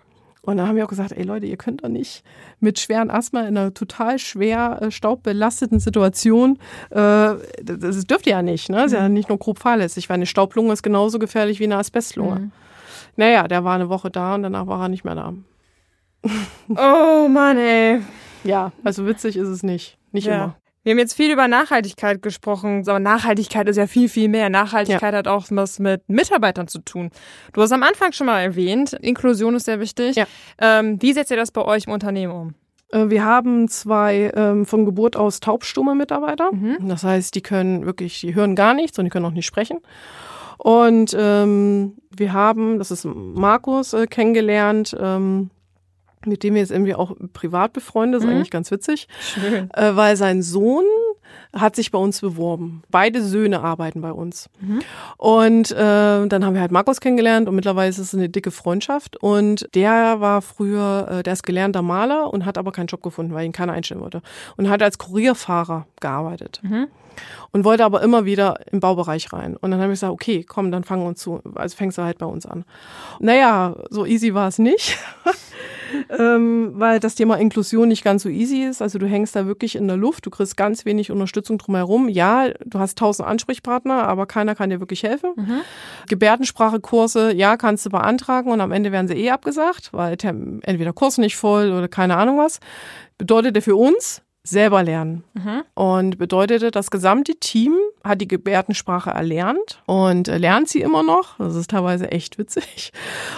Und 0.45 0.57
dann 0.57 0.67
haben 0.67 0.75
wir 0.75 0.85
auch 0.85 0.89
gesagt, 0.89 1.13
ey 1.13 1.23
Leute, 1.23 1.47
ihr 1.47 1.57
könnt 1.57 1.85
doch 1.85 1.89
nicht 1.89 2.25
mit 2.59 2.81
schweren 2.81 3.11
Asthma 3.11 3.43
in 3.43 3.57
einer 3.57 3.73
total 3.75 4.19
schwer 4.19 4.79
äh, 4.83 4.91
staubbelasteten 4.91 5.79
Situation, 5.79 6.59
äh, 6.91 6.97
das, 6.97 7.39
das 7.79 8.05
dürft 8.05 8.27
ihr 8.27 8.33
ja 8.33 8.43
nicht, 8.43 8.69
ne? 8.69 8.79
Das 8.79 8.87
ist 8.87 8.93
ja 8.99 9.09
nicht 9.09 9.29
nur 9.29 9.39
grob 9.39 9.61
fahrlässig, 9.61 10.09
weil 10.09 10.15
eine 10.15 10.27
Staublunge 10.27 10.73
ist 10.73 10.83
genauso 10.83 11.21
gefährlich 11.21 11.61
wie 11.61 11.65
eine 11.65 11.77
Asbestlunge. 11.77 12.41
Mhm. 12.41 12.53
Naja, 13.17 13.47
der 13.47 13.63
war 13.63 13.75
eine 13.77 13.89
Woche 13.89 14.11
da 14.11 14.35
und 14.35 14.43
danach 14.43 14.67
war 14.67 14.83
er 14.83 14.89
nicht 14.89 15.05
mehr 15.05 15.15
da. 15.15 15.33
Oh 16.69 17.29
Mann, 17.29 17.57
ey. 17.59 18.01
Ja, 18.45 18.73
also 18.83 19.07
witzig 19.07 19.37
ist 19.37 19.49
es 19.49 19.63
nicht. 19.63 19.99
Nicht 20.11 20.27
Ja. 20.27 20.35
immer. 20.35 20.57
Wir 20.83 20.93
haben 20.93 20.99
jetzt 20.99 21.15
viel 21.15 21.33
über 21.33 21.47
Nachhaltigkeit 21.47 22.23
gesprochen, 22.23 22.83
aber 22.89 22.99
Nachhaltigkeit 22.99 23.69
ist 23.69 23.77
ja 23.77 23.87
viel, 23.87 24.09
viel 24.09 24.29
mehr. 24.29 24.51
Nachhaltigkeit 24.51 25.15
hat 25.15 25.29
auch 25.29 25.47
was 25.51 25.79
mit 25.79 26.09
Mitarbeitern 26.09 26.67
zu 26.67 26.81
tun. 26.81 27.11
Du 27.53 27.63
hast 27.63 27.71
am 27.73 27.85
Anfang 27.85 28.13
schon 28.13 28.27
mal 28.27 28.41
erwähnt, 28.41 28.93
Inklusion 28.95 29.55
ist 29.55 29.67
sehr 29.67 29.79
wichtig. 29.79 30.17
Ja. 30.17 30.27
Ähm, 30.59 31.01
wie 31.01 31.13
setzt 31.13 31.31
ihr 31.31 31.37
das 31.37 31.53
bei 31.53 31.65
euch 31.65 31.87
im 31.87 31.93
Unternehmen 31.93 32.33
um? 32.33 32.55
Äh, 32.93 33.11
Wir 33.11 33.25
haben 33.25 33.69
zwei 33.69 34.33
ähm, 34.35 34.67
von 34.67 34.85
Geburt 34.85 35.17
aus 35.17 35.39
taubstumme 35.39 35.95
Mitarbeiter. 35.95 36.53
Mhm. 36.53 36.89
Das 36.89 37.05
heißt, 37.05 37.35
die 37.37 37.43
können 37.43 37.87
wirklich, 37.87 38.21
die 38.21 38.35
hören 38.35 38.57
gar 38.57 38.75
nichts 38.75 38.99
und 38.99 39.05
die 39.05 39.11
können 39.11 39.27
auch 39.27 39.31
nicht 39.31 39.47
sprechen. 39.47 39.79
Und 40.59 41.17
ähm, 41.19 41.97
wir 42.17 42.33
haben, 42.33 42.79
das 42.79 42.91
ist 42.91 43.05
Markus, 43.05 43.93
äh, 43.95 44.07
kennengelernt, 44.07 44.97
ähm, 45.01 45.51
mit 46.27 46.43
dem 46.43 46.55
wir 46.55 46.61
jetzt 46.61 46.71
irgendwie 46.73 46.95
auch 46.95 47.15
privat 47.33 47.73
befreundet, 47.73 48.21
ist 48.23 48.27
Mhm. 48.27 48.35
eigentlich 48.35 48.51
ganz 48.51 48.71
witzig, 48.71 49.09
Schön. 49.21 49.69
äh, 49.75 49.97
weil 49.97 50.17
sein 50.17 50.43
Sohn 50.43 50.85
hat 51.55 51.77
sich 51.77 51.91
bei 51.91 51.99
uns 51.99 52.21
beworben. 52.21 52.83
Beide 52.91 53.23
Söhne 53.23 53.61
arbeiten 53.63 54.01
bei 54.01 54.13
uns. 54.13 54.49
Mhm. 54.61 54.81
Und 55.19 55.71
äh, 55.73 55.75
dann 56.27 56.45
haben 56.45 56.55
wir 56.55 56.61
halt 56.61 56.73
Markus 56.73 57.01
kennengelernt 57.01 57.49
und 57.49 57.55
mittlerweile 57.55 57.89
ist 57.91 57.99
es 57.99 58.15
eine 58.15 58.29
dicke 58.29 58.51
Freundschaft. 58.51 59.17
Und 59.23 59.67
der 59.75 60.21
war 60.21 60.43
früher, 60.43 61.09
äh, 61.11 61.23
der 61.23 61.33
ist 61.35 61.43
gelernter 61.43 61.83
Maler 61.83 62.33
und 62.33 62.45
hat 62.47 62.57
aber 62.59 62.73
keinen 62.73 62.87
Job 62.87 63.03
gefunden, 63.03 63.35
weil 63.35 63.45
ihn 63.47 63.53
keiner 63.53 63.73
einstellen 63.73 64.01
wollte. 64.01 64.23
Und 64.57 64.69
hat 64.71 64.83
als 64.83 64.99
Kurierfahrer 64.99 65.87
gearbeitet. 66.01 66.61
Mhm. 66.63 66.89
Und 67.53 67.65
wollte 67.65 67.85
aber 67.85 68.03
immer 68.03 68.25
wieder 68.25 68.59
im 68.71 68.81
Baubereich 68.81 69.33
rein. 69.33 69.57
Und 69.57 69.71
dann 69.71 69.81
habe 69.81 69.93
ich 69.93 70.01
gesagt, 70.01 70.13
okay, 70.13 70.45
komm, 70.45 70.71
dann 70.71 70.85
fangen 70.85 71.03
wir 71.03 71.09
uns 71.09 71.21
zu, 71.21 71.41
also 71.55 71.77
fängst 71.77 71.99
du 71.99 72.03
halt 72.03 72.19
bei 72.19 72.27
uns 72.27 72.47
an. 72.47 72.65
Naja, 73.21 73.77
so 73.91 74.07
easy 74.07 74.35
war 74.35 74.49
es 74.49 74.59
nicht. 74.59 74.99
ähm, 76.19 76.73
weil 76.75 77.01
das 77.01 77.15
Thema 77.15 77.37
Inklusion 77.37 77.89
nicht 77.89 78.05
ganz 78.05 78.23
so 78.23 78.29
easy 78.29 78.63
ist. 78.63 78.83
Also 78.83 78.99
du 78.99 79.07
hängst 79.07 79.37
da 79.37 79.47
wirklich 79.47 79.77
in 79.77 79.89
der 79.89 79.97
Luft, 79.97 80.27
du 80.27 80.31
kriegst 80.31 80.57
ganz 80.57 80.85
wenig 80.85 81.11
Unterstützung 81.11 81.59
drumherum. 81.59 82.09
Ja, 82.09 82.49
du 82.65 82.79
hast 82.79 82.99
tausend 82.99 83.29
Ansprechpartner, 83.29 84.09
aber 84.09 84.27
keiner 84.27 84.55
kann 84.55 84.71
dir 84.71 84.81
wirklich 84.81 85.03
helfen. 85.03 85.33
Mhm. 85.37 85.61
Gebärdensprachekurse, 86.09 87.35
ja, 87.35 87.57
kannst 87.57 87.87
du 87.87 87.91
beantragen 87.91 88.51
und 88.51 88.61
am 88.61 88.73
Ende 88.73 88.93
werden 88.93 89.09
sie 89.09 89.15
eh 89.15 89.31
abgesagt, 89.31 89.93
weil 89.93 90.17
entweder 90.23 90.93
Kurs 90.93 91.19
nicht 91.19 91.37
voll 91.37 91.73
oder 91.73 91.89
keine 91.89 92.17
Ahnung 92.17 92.39
was. 92.39 92.61
Bedeutete 93.19 93.61
für 93.61 93.77
uns, 93.77 94.23
selber 94.45 94.83
lernen. 94.83 95.25
Mhm. 95.35 95.63
Und 95.75 96.19
bedeutete, 96.19 96.71
das 96.71 96.91
gesamte 96.91 97.35
Team 97.37 97.77
hat 98.03 98.21
die 98.21 98.29
Gebärdensprache 98.29 99.11
erlernt 99.11 99.83
und 99.87 100.27
lernt 100.27 100.69
sie 100.69 100.81
immer 100.81 101.03
noch. 101.03 101.39
Das 101.39 101.55
ist 101.55 101.71
teilweise 101.71 102.11
echt 102.11 102.39
witzig. 102.39 102.93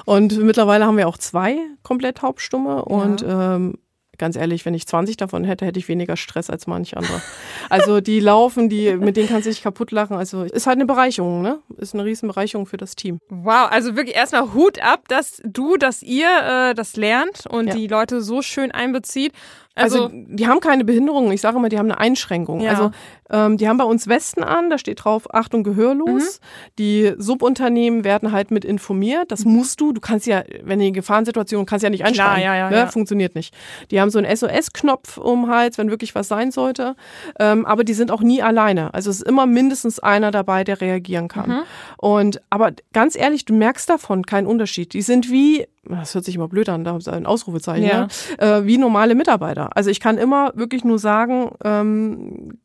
Und 0.07 0.38
mittlerweile 0.38 0.87
haben 0.87 0.97
wir 0.97 1.09
auch 1.09 1.19
zwei 1.19 1.59
komplett 1.83 2.23
Hauptstumme 2.23 2.77
ja. 2.77 2.81
und 2.81 3.25
ähm, 3.27 3.75
Ganz 4.19 4.37
ehrlich, 4.37 4.64
wenn 4.64 4.75
ich 4.75 4.87
20 4.87 5.17
davon 5.17 5.45
hätte, 5.45 5.67
hätte 5.67 5.79
ich 5.79 5.88
weniger 5.88 6.17
Stress 6.17 6.51
als 6.51 6.67
manch 6.67 6.97
andere. 6.97 7.21
Also 7.69 8.01
die 8.01 8.21
laufen, 8.21 8.69
die, 8.69 8.95
mit 8.97 9.17
denen 9.17 9.29
kannst 9.29 9.47
du 9.47 9.51
dich 9.51 9.62
kaputt 9.62 9.90
lachen. 9.90 10.17
Also 10.17 10.43
ist 10.43 10.67
halt 10.67 10.77
eine 10.77 10.87
Bereicherung, 10.87 11.43
ne? 11.43 11.59
Ist 11.79 11.95
eine 11.95 12.05
riesen 12.05 12.29
Bereicherung 12.29 12.67
für 12.67 12.77
das 12.77 12.95
Team. 12.95 13.19
Wow, 13.29 13.69
also 13.71 13.97
wirklich 13.97 14.17
erstmal 14.17 14.55
Hut 14.55 14.81
ab, 14.83 15.09
dass 15.09 15.43
du, 15.45 15.77
dass 15.77 16.03
ihr 16.03 16.29
äh, 16.29 16.75
das 16.75 16.97
lernt 16.97 17.47
und 17.47 17.69
ja. 17.69 17.75
die 17.75 17.87
Leute 17.87 18.21
so 18.21 18.43
schön 18.43 18.71
einbezieht. 18.71 19.33
Also, 19.75 20.05
also, 20.05 20.11
die 20.15 20.47
haben 20.47 20.61
keine 20.61 20.85
Behinderung. 20.85 21.33
Ich 21.33 21.41
sage 21.41 21.57
immer, 21.57 21.69
die 21.69 21.79
haben 21.79 21.91
eine 21.91 21.99
Einschränkung. 21.99 22.61
Ja. 22.61 22.71
Also 22.71 22.91
ähm, 23.31 23.57
die 23.57 23.69
haben 23.69 23.77
bei 23.77 23.85
uns 23.85 24.07
Westen 24.07 24.45
an, 24.45 24.71
da 24.71 24.79
steht 24.79 25.05
drauf 25.05 25.35
Achtung 25.35 25.65
gehörlos. 25.65 26.41
Mhm. 26.41 26.73
Die 26.79 27.13
Subunternehmen 27.19 28.05
werden 28.05 28.33
halt 28.33 28.51
mit 28.51 28.65
informiert. 28.65 29.33
Das 29.33 29.45
musst 29.45 29.81
du. 29.81 29.93
Du 29.93 30.01
kannst 30.01 30.27
ja, 30.27 30.45
wenn 30.63 30.79
die 30.79 30.93
Gefahrensituation, 30.93 31.67
kannst 31.67 31.83
ja 31.83 31.91
nicht 31.91 32.05
einschreiben. 32.05 32.43
Klar, 32.43 32.45
ja, 32.45 32.57
ja, 32.57 32.71
ne? 32.71 32.77
ja. 32.77 32.87
Funktioniert 32.87 33.35
nicht. 33.35 33.55
Die 33.91 34.01
haben 34.01 34.11
so 34.11 34.19
einen 34.19 34.35
SOS-Knopf 34.35 35.17
um 35.17 35.49
Hals, 35.49 35.79
wenn 35.79 35.91
wirklich 35.91 36.15
was 36.15 36.29
sein 36.29 36.53
sollte. 36.53 36.95
Ähm, 37.41 37.67
aber 37.67 37.83
die 37.83 37.95
sind 37.95 38.13
auch 38.13 38.21
nie 38.21 38.43
alleine. 38.43 38.95
Also 38.95 39.11
es 39.11 39.17
ist 39.17 39.29
immer 39.29 39.47
mindestens 39.47 39.99
einer 39.99 40.31
dabei, 40.31 40.63
der 40.63 40.81
reagieren 40.81 41.29
kann. 41.29 41.51
Mhm. 41.51 41.63
Und 41.97 42.43
aber 42.51 42.73
ganz 42.93 43.17
ehrlich, 43.17 43.45
du 43.45 43.55
merkst 43.55 43.89
davon 43.89 44.25
keinen 44.25 44.47
Unterschied. 44.47 44.93
Die 44.93 45.03
sind 45.03 45.31
wie 45.31 45.67
das 45.88 46.14
hört 46.14 46.25
sich 46.25 46.35
immer 46.35 46.49
blöd 46.49 46.68
an, 46.68 46.85
da 46.85 46.97
ist 46.97 47.09
ein 47.09 47.27
Ausrufezeichen, 47.27 47.87
ja. 47.87 48.01
ne? 48.03 48.09
äh, 48.38 48.66
wie 48.66 48.79
normale 48.79 49.14
Mitarbeiter. 49.14 49.77
Also 49.77 49.90
ich 49.90 50.01
kann 50.01 50.18
immer 50.18 50.53
wirklich 50.55 50.85
nur 50.85 50.99
sagen, 50.99 51.51
ähm, 51.64 52.59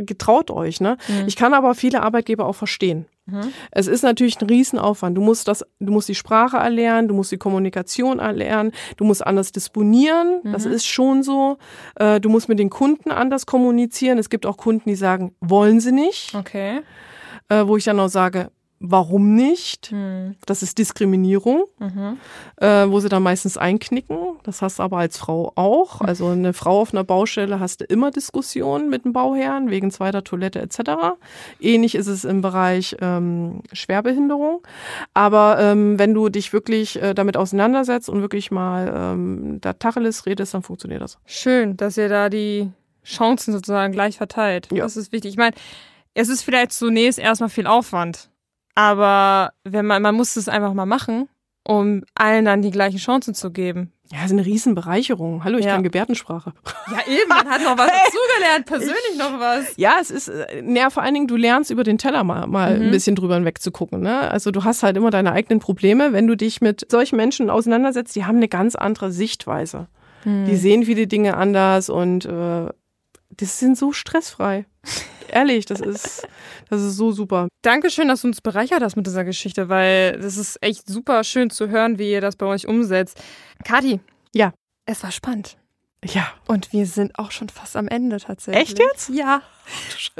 getraut 0.00 0.50
euch. 0.50 0.80
Ne? 0.80 0.96
Mhm. 1.08 1.26
Ich 1.26 1.36
kann 1.36 1.54
aber 1.54 1.74
viele 1.74 2.02
Arbeitgeber 2.02 2.46
auch 2.46 2.54
verstehen. 2.54 3.06
Mhm. 3.26 3.52
Es 3.70 3.86
ist 3.86 4.02
natürlich 4.02 4.40
ein 4.40 4.48
Riesenaufwand. 4.48 5.16
Du 5.16 5.20
musst 5.20 5.48
das, 5.48 5.64
du 5.80 5.92
musst 5.92 6.08
die 6.08 6.14
Sprache 6.14 6.56
erlernen, 6.56 7.08
du 7.08 7.14
musst 7.14 7.32
die 7.32 7.38
Kommunikation 7.38 8.18
erlernen, 8.18 8.72
du 8.96 9.04
musst 9.04 9.26
anders 9.26 9.52
disponieren. 9.52 10.40
Mhm. 10.42 10.52
Das 10.52 10.64
ist 10.64 10.86
schon 10.86 11.22
so. 11.22 11.58
Äh, 11.96 12.20
du 12.20 12.28
musst 12.28 12.48
mit 12.48 12.58
den 12.58 12.70
Kunden 12.70 13.10
anders 13.10 13.46
kommunizieren. 13.46 14.18
Es 14.18 14.30
gibt 14.30 14.46
auch 14.46 14.56
Kunden, 14.56 14.88
die 14.88 14.96
sagen, 14.96 15.34
wollen 15.40 15.80
sie 15.80 15.92
nicht. 15.92 16.34
Okay. 16.34 16.80
Äh, 17.48 17.66
wo 17.66 17.76
ich 17.76 17.84
dann 17.84 18.00
auch 18.00 18.08
sage, 18.08 18.50
warum 18.80 19.34
nicht? 19.34 19.90
Hm. 19.90 20.36
Das 20.46 20.62
ist 20.62 20.78
Diskriminierung, 20.78 21.64
mhm. 21.78 22.18
äh, 22.56 22.88
wo 22.88 23.00
sie 23.00 23.08
dann 23.08 23.22
meistens 23.22 23.56
einknicken. 23.56 24.18
Das 24.44 24.62
hast 24.62 24.78
du 24.78 24.82
aber 24.82 24.98
als 24.98 25.18
Frau 25.18 25.52
auch. 25.56 26.00
Also 26.00 26.28
eine 26.28 26.52
Frau 26.52 26.80
auf 26.80 26.92
einer 26.92 27.04
Baustelle 27.04 27.60
hast 27.60 27.80
du 27.80 27.84
immer 27.84 28.10
Diskussionen 28.10 28.88
mit 28.88 29.04
dem 29.04 29.12
Bauherrn 29.12 29.70
wegen 29.70 29.90
zweiter 29.90 30.22
Toilette 30.22 30.60
etc. 30.60 30.78
Ähnlich 31.60 31.94
ist 31.94 32.06
es 32.06 32.24
im 32.24 32.40
Bereich 32.40 32.96
ähm, 33.00 33.62
Schwerbehinderung. 33.72 34.62
Aber 35.14 35.58
ähm, 35.60 35.98
wenn 35.98 36.14
du 36.14 36.28
dich 36.28 36.52
wirklich 36.52 37.00
äh, 37.02 37.14
damit 37.14 37.36
auseinandersetzt 37.36 38.08
und 38.08 38.20
wirklich 38.20 38.50
mal 38.50 38.92
ähm, 38.94 39.58
da 39.60 39.72
Tacheles 39.72 40.26
redest, 40.26 40.54
dann 40.54 40.62
funktioniert 40.62 41.02
das. 41.02 41.18
Schön, 41.26 41.76
dass 41.76 41.96
ihr 41.96 42.08
da 42.08 42.28
die 42.28 42.70
Chancen 43.04 43.52
sozusagen 43.52 43.92
gleich 43.92 44.16
verteilt. 44.18 44.68
Ja. 44.70 44.84
Das 44.84 44.96
ist 44.96 45.12
wichtig. 45.12 45.32
Ich 45.32 45.38
meine, 45.38 45.54
es 46.14 46.28
ist 46.28 46.42
vielleicht 46.42 46.72
zunächst 46.72 47.18
erstmal 47.18 47.48
viel 47.48 47.66
Aufwand. 47.66 48.30
Aber 48.78 49.54
wenn 49.64 49.86
man, 49.86 50.00
man 50.02 50.14
muss 50.14 50.36
es 50.36 50.48
einfach 50.48 50.72
mal 50.72 50.86
machen, 50.86 51.28
um 51.64 52.04
allen 52.14 52.44
dann 52.44 52.62
die 52.62 52.70
gleichen 52.70 52.98
Chancen 52.98 53.34
zu 53.34 53.50
geben. 53.50 53.92
Ja, 54.12 54.18
das 54.18 54.26
ist 54.26 54.32
eine 54.38 54.46
Riesenbereicherung. 54.46 55.42
Hallo, 55.42 55.58
ich 55.58 55.64
ja. 55.64 55.72
kann 55.72 55.82
Gebärdensprache. 55.82 56.52
Ja, 56.86 56.98
eben, 57.12 57.28
man 57.28 57.48
hat 57.48 57.60
noch 57.60 57.76
was 57.76 57.90
dazugelernt, 58.04 58.66
persönlich 58.66 59.14
ich, 59.14 59.18
noch 59.18 59.40
was. 59.40 59.76
Ja, 59.76 59.96
es 60.00 60.12
ist, 60.12 60.30
ja, 60.64 60.90
vor 60.90 61.02
allen 61.02 61.14
Dingen, 61.14 61.26
du 61.26 61.34
lernst 61.34 61.72
über 61.72 61.82
den 61.82 61.98
Teller 61.98 62.22
mal, 62.22 62.46
mal 62.46 62.78
mhm. 62.78 62.84
ein 62.84 62.90
bisschen 62.92 63.16
drüber 63.16 63.44
wegzugucken. 63.44 64.00
Ne? 64.00 64.30
Also 64.30 64.52
du 64.52 64.62
hast 64.62 64.84
halt 64.84 64.96
immer 64.96 65.10
deine 65.10 65.32
eigenen 65.32 65.58
Probleme, 65.58 66.12
wenn 66.12 66.28
du 66.28 66.36
dich 66.36 66.60
mit 66.60 66.86
solchen 66.88 67.16
Menschen 67.16 67.50
auseinandersetzt, 67.50 68.14
die 68.14 68.26
haben 68.26 68.36
eine 68.36 68.48
ganz 68.48 68.76
andere 68.76 69.10
Sichtweise. 69.10 69.88
Mhm. 70.24 70.46
Die 70.46 70.56
sehen 70.56 70.84
viele 70.84 71.08
Dinge 71.08 71.36
anders 71.36 71.90
und 71.90 72.26
äh, 72.26 72.68
das 73.30 73.58
sind 73.58 73.76
so 73.76 73.92
stressfrei. 73.92 74.66
Ehrlich, 75.30 75.66
das 75.66 75.80
ist, 75.80 76.26
das 76.70 76.80
ist 76.80 76.96
so 76.96 77.12
super. 77.12 77.48
Dankeschön, 77.62 78.08
dass 78.08 78.22
du 78.22 78.28
uns 78.28 78.40
bereichert 78.40 78.82
hast 78.82 78.96
mit 78.96 79.06
dieser 79.06 79.24
Geschichte, 79.24 79.68
weil 79.68 80.18
das 80.18 80.36
ist 80.36 80.62
echt 80.62 80.88
super 80.88 81.22
schön 81.22 81.50
zu 81.50 81.68
hören, 81.68 81.98
wie 81.98 82.10
ihr 82.10 82.20
das 82.20 82.36
bei 82.36 82.46
euch 82.46 82.66
umsetzt. 82.66 83.22
Kati. 83.64 84.00
Ja. 84.34 84.52
Es 84.86 85.02
war 85.02 85.12
spannend. 85.12 85.58
Ja. 86.04 86.28
Und 86.46 86.72
wir 86.72 86.86
sind 86.86 87.18
auch 87.18 87.30
schon 87.30 87.48
fast 87.48 87.76
am 87.76 87.88
Ende 87.88 88.18
tatsächlich. 88.18 88.62
Echt 88.62 88.78
jetzt? 88.78 89.08
Ja. 89.10 89.42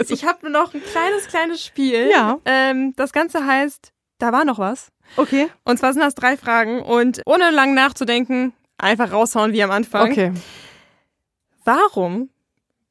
Ich 0.08 0.24
habe 0.24 0.50
noch 0.50 0.74
ein 0.74 0.82
kleines, 0.82 1.28
kleines 1.28 1.64
Spiel. 1.64 2.10
Ja. 2.10 2.38
Ähm, 2.44 2.92
das 2.96 3.12
Ganze 3.12 3.46
heißt, 3.46 3.92
da 4.18 4.32
war 4.32 4.44
noch 4.44 4.58
was. 4.58 4.88
Okay. 5.16 5.48
Und 5.64 5.78
zwar 5.78 5.92
sind 5.92 6.02
das 6.02 6.14
drei 6.14 6.36
Fragen 6.36 6.82
und 6.82 7.22
ohne 7.24 7.50
lang 7.50 7.74
nachzudenken, 7.74 8.52
einfach 8.76 9.12
raushauen 9.12 9.52
wie 9.52 9.62
am 9.62 9.70
Anfang. 9.70 10.10
Okay. 10.10 10.32
Warum 11.64 12.28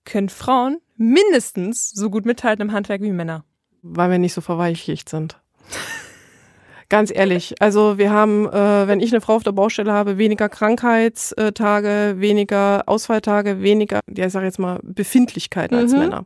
können 0.08 0.30
Frauen 0.30 0.80
mindestens 0.96 1.92
so 1.92 2.10
gut 2.10 2.26
mithalten 2.26 2.64
im 2.68 2.72
Handwerk 2.72 3.02
wie 3.02 3.12
Männer. 3.12 3.44
Weil 3.84 4.10
wir 4.10 4.18
nicht 4.18 4.34
so 4.34 4.42
verweichlicht 4.42 5.10
sind. 5.10 5.40
Ganz 6.90 7.12
ehrlich, 7.14 7.62
also 7.62 7.98
wir 7.98 8.12
haben, 8.12 8.48
äh, 8.48 8.88
wenn 8.88 9.02
ich 9.02 9.12
eine 9.12 9.20
Frau 9.20 9.36
auf 9.36 9.44
der 9.44 9.52
Baustelle 9.52 9.92
habe, 9.92 10.18
weniger 10.18 10.48
Krankheitstage, 10.48 12.16
weniger 12.18 12.84
Ausfalltage, 12.86 13.62
weniger, 13.62 14.00
ja, 14.10 14.28
ich 14.28 14.32
sage 14.32 14.46
jetzt 14.46 14.58
mal, 14.58 14.80
Befindlichkeiten 14.84 15.76
mhm. 15.76 15.84
als 15.84 15.92
Männer. 15.92 16.26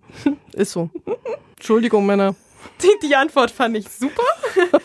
Ist 0.54 0.72
so. 0.72 0.92
Entschuldigung, 1.58 2.06
Männer. 2.06 2.36
Die, 2.84 3.08
die 3.08 3.16
Antwort 3.16 3.50
fand 3.50 3.76
ich 3.76 3.90
super. 3.90 4.22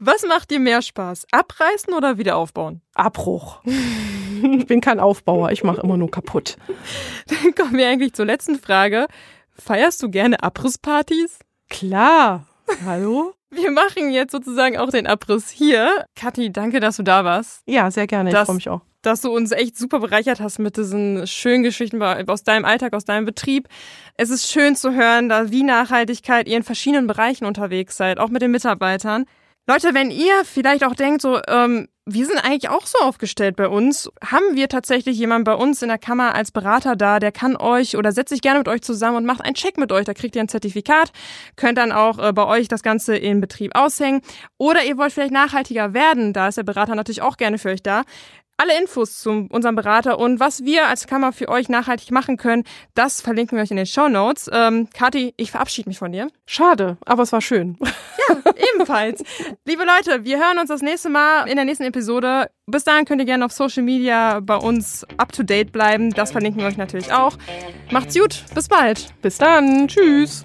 Was 0.00 0.24
macht 0.24 0.52
dir 0.52 0.60
mehr 0.60 0.80
Spaß? 0.80 1.26
Abreißen 1.32 1.92
oder 1.92 2.18
wieder 2.18 2.36
aufbauen? 2.36 2.82
Abbruch. 2.94 3.60
Ich 3.64 4.66
bin 4.68 4.80
kein 4.80 5.00
Aufbauer, 5.00 5.50
ich 5.50 5.64
mache 5.64 5.80
immer 5.80 5.96
nur 5.96 6.12
kaputt. 6.12 6.56
Dann 7.26 7.52
kommen 7.56 7.76
wir 7.76 7.88
eigentlich 7.88 8.12
zur 8.12 8.24
letzten 8.24 8.56
Frage. 8.56 9.08
Feierst 9.56 10.00
du 10.00 10.08
gerne 10.08 10.40
Abrisspartys? 10.40 11.40
Klar. 11.68 12.46
Hallo? 12.86 13.34
Wir 13.50 13.72
machen 13.72 14.12
jetzt 14.12 14.30
sozusagen 14.30 14.78
auch 14.78 14.90
den 14.90 15.08
Abriss 15.08 15.50
hier. 15.50 16.04
Kathi, 16.14 16.52
danke, 16.52 16.78
dass 16.78 16.98
du 16.98 17.02
da 17.02 17.24
warst. 17.24 17.62
Ja, 17.66 17.90
sehr 17.90 18.06
gerne. 18.06 18.30
Ich 18.30 18.36
freue 18.36 18.54
mich 18.54 18.68
auch. 18.68 18.82
Dass 19.02 19.22
du 19.22 19.34
uns 19.34 19.50
echt 19.50 19.76
super 19.76 19.98
bereichert 19.98 20.38
hast 20.38 20.60
mit 20.60 20.76
diesen 20.76 21.26
schönen 21.26 21.64
Geschichten 21.64 22.00
aus 22.00 22.44
deinem 22.44 22.64
Alltag, 22.64 22.92
aus 22.94 23.04
deinem 23.04 23.24
Betrieb. 23.24 23.66
Es 24.16 24.30
ist 24.30 24.48
schön 24.48 24.76
zu 24.76 24.94
hören, 24.94 25.28
da 25.28 25.50
wie 25.50 25.64
Nachhaltigkeit 25.64 26.46
ihr 26.46 26.56
in 26.56 26.62
verschiedenen 26.62 27.08
Bereichen 27.08 27.46
unterwegs 27.46 27.96
seid, 27.96 28.20
auch 28.20 28.28
mit 28.28 28.42
den 28.42 28.52
Mitarbeitern. 28.52 29.24
Leute, 29.68 29.92
wenn 29.92 30.10
ihr 30.10 30.46
vielleicht 30.46 30.82
auch 30.82 30.94
denkt, 30.94 31.20
so, 31.20 31.38
ähm, 31.46 31.88
wir 32.06 32.24
sind 32.24 32.42
eigentlich 32.42 32.70
auch 32.70 32.86
so 32.86 32.98
aufgestellt 33.00 33.54
bei 33.54 33.68
uns, 33.68 34.10
haben 34.24 34.56
wir 34.56 34.70
tatsächlich 34.70 35.18
jemanden 35.18 35.44
bei 35.44 35.52
uns 35.52 35.82
in 35.82 35.88
der 35.88 35.98
Kammer 35.98 36.34
als 36.34 36.50
Berater 36.50 36.96
da, 36.96 37.18
der 37.20 37.32
kann 37.32 37.54
euch 37.54 37.94
oder 37.98 38.10
setzt 38.10 38.30
sich 38.30 38.40
gerne 38.40 38.60
mit 38.60 38.68
euch 38.68 38.80
zusammen 38.80 39.18
und 39.18 39.26
macht 39.26 39.44
einen 39.44 39.52
Check 39.52 39.76
mit 39.76 39.92
euch. 39.92 40.06
Da 40.06 40.14
kriegt 40.14 40.36
ihr 40.36 40.40
ein 40.40 40.48
Zertifikat, 40.48 41.12
könnt 41.56 41.76
dann 41.76 41.92
auch 41.92 42.18
äh, 42.18 42.32
bei 42.32 42.46
euch 42.46 42.68
das 42.68 42.82
Ganze 42.82 43.14
in 43.14 43.42
Betrieb 43.42 43.76
aushängen. 43.76 44.22
Oder 44.56 44.84
ihr 44.84 44.96
wollt 44.96 45.12
vielleicht 45.12 45.34
nachhaltiger 45.34 45.92
werden, 45.92 46.32
da 46.32 46.48
ist 46.48 46.56
der 46.56 46.62
Berater 46.62 46.94
natürlich 46.94 47.20
auch 47.20 47.36
gerne 47.36 47.58
für 47.58 47.68
euch 47.68 47.82
da. 47.82 48.04
Alle 48.60 48.76
Infos 48.76 49.20
zu 49.20 49.46
unserem 49.50 49.76
Berater 49.76 50.18
und 50.18 50.40
was 50.40 50.64
wir 50.64 50.88
als 50.88 51.06
Kammer 51.06 51.32
für 51.32 51.48
euch 51.48 51.68
nachhaltig 51.68 52.10
machen 52.10 52.36
können, 52.36 52.64
das 52.96 53.20
verlinken 53.20 53.56
wir 53.56 53.62
euch 53.62 53.70
in 53.70 53.76
den 53.76 53.86
Show 53.86 54.08
Notes. 54.08 54.50
Ähm, 54.52 54.88
Kathi, 54.92 55.32
ich 55.36 55.52
verabschiede 55.52 55.88
mich 55.88 55.98
von 55.98 56.10
dir. 56.10 56.26
Schade, 56.44 56.96
aber 57.06 57.22
es 57.22 57.30
war 57.30 57.40
schön. 57.40 57.78
Ja, 58.28 58.52
ebenfalls. 58.74 59.22
Liebe 59.64 59.84
Leute, 59.84 60.24
wir 60.24 60.38
hören 60.38 60.58
uns 60.58 60.70
das 60.70 60.82
nächste 60.82 61.08
Mal 61.08 61.48
in 61.48 61.54
der 61.54 61.64
nächsten 61.64 61.84
Episode. 61.84 62.50
Bis 62.66 62.82
dahin 62.82 63.04
könnt 63.04 63.20
ihr 63.20 63.26
gerne 63.26 63.44
auf 63.44 63.52
Social 63.52 63.84
Media 63.84 64.40
bei 64.40 64.56
uns 64.56 65.06
up 65.18 65.32
to 65.32 65.44
date 65.44 65.70
bleiben. 65.70 66.10
Das 66.10 66.32
verlinken 66.32 66.60
wir 66.60 66.66
euch 66.66 66.76
natürlich 66.76 67.12
auch. 67.12 67.38
Macht's 67.92 68.18
gut, 68.18 68.44
bis 68.56 68.66
bald. 68.66 69.14
Bis 69.22 69.38
dann, 69.38 69.86
tschüss. 69.86 70.42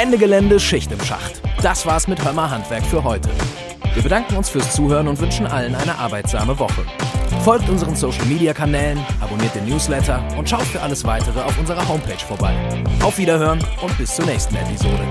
Ende 0.00 0.16
Gelände, 0.16 0.58
Schicht 0.58 0.90
im 0.90 1.00
Schacht. 1.04 1.42
Das 1.60 1.84
war's 1.84 2.08
mit 2.08 2.24
Hörmer 2.24 2.50
Handwerk 2.50 2.86
für 2.86 3.04
heute. 3.04 3.28
Wir 3.98 4.04
bedanken 4.04 4.36
uns 4.36 4.48
fürs 4.48 4.76
Zuhören 4.76 5.08
und 5.08 5.18
wünschen 5.18 5.44
allen 5.44 5.74
eine 5.74 5.98
arbeitsame 5.98 6.56
Woche. 6.56 6.84
Folgt 7.42 7.68
unseren 7.68 7.96
Social 7.96 8.24
Media 8.26 8.54
Kanälen, 8.54 9.04
abonniert 9.18 9.56
den 9.56 9.64
Newsletter 9.64 10.22
und 10.38 10.48
schaut 10.48 10.62
für 10.62 10.80
alles 10.80 11.02
weitere 11.02 11.40
auf 11.42 11.58
unserer 11.58 11.88
Homepage 11.88 12.24
vorbei. 12.24 12.54
Auf 13.02 13.18
Wiederhören 13.18 13.58
und 13.82 13.98
bis 13.98 14.14
zur 14.14 14.26
nächsten 14.26 14.54
Episode. 14.54 15.02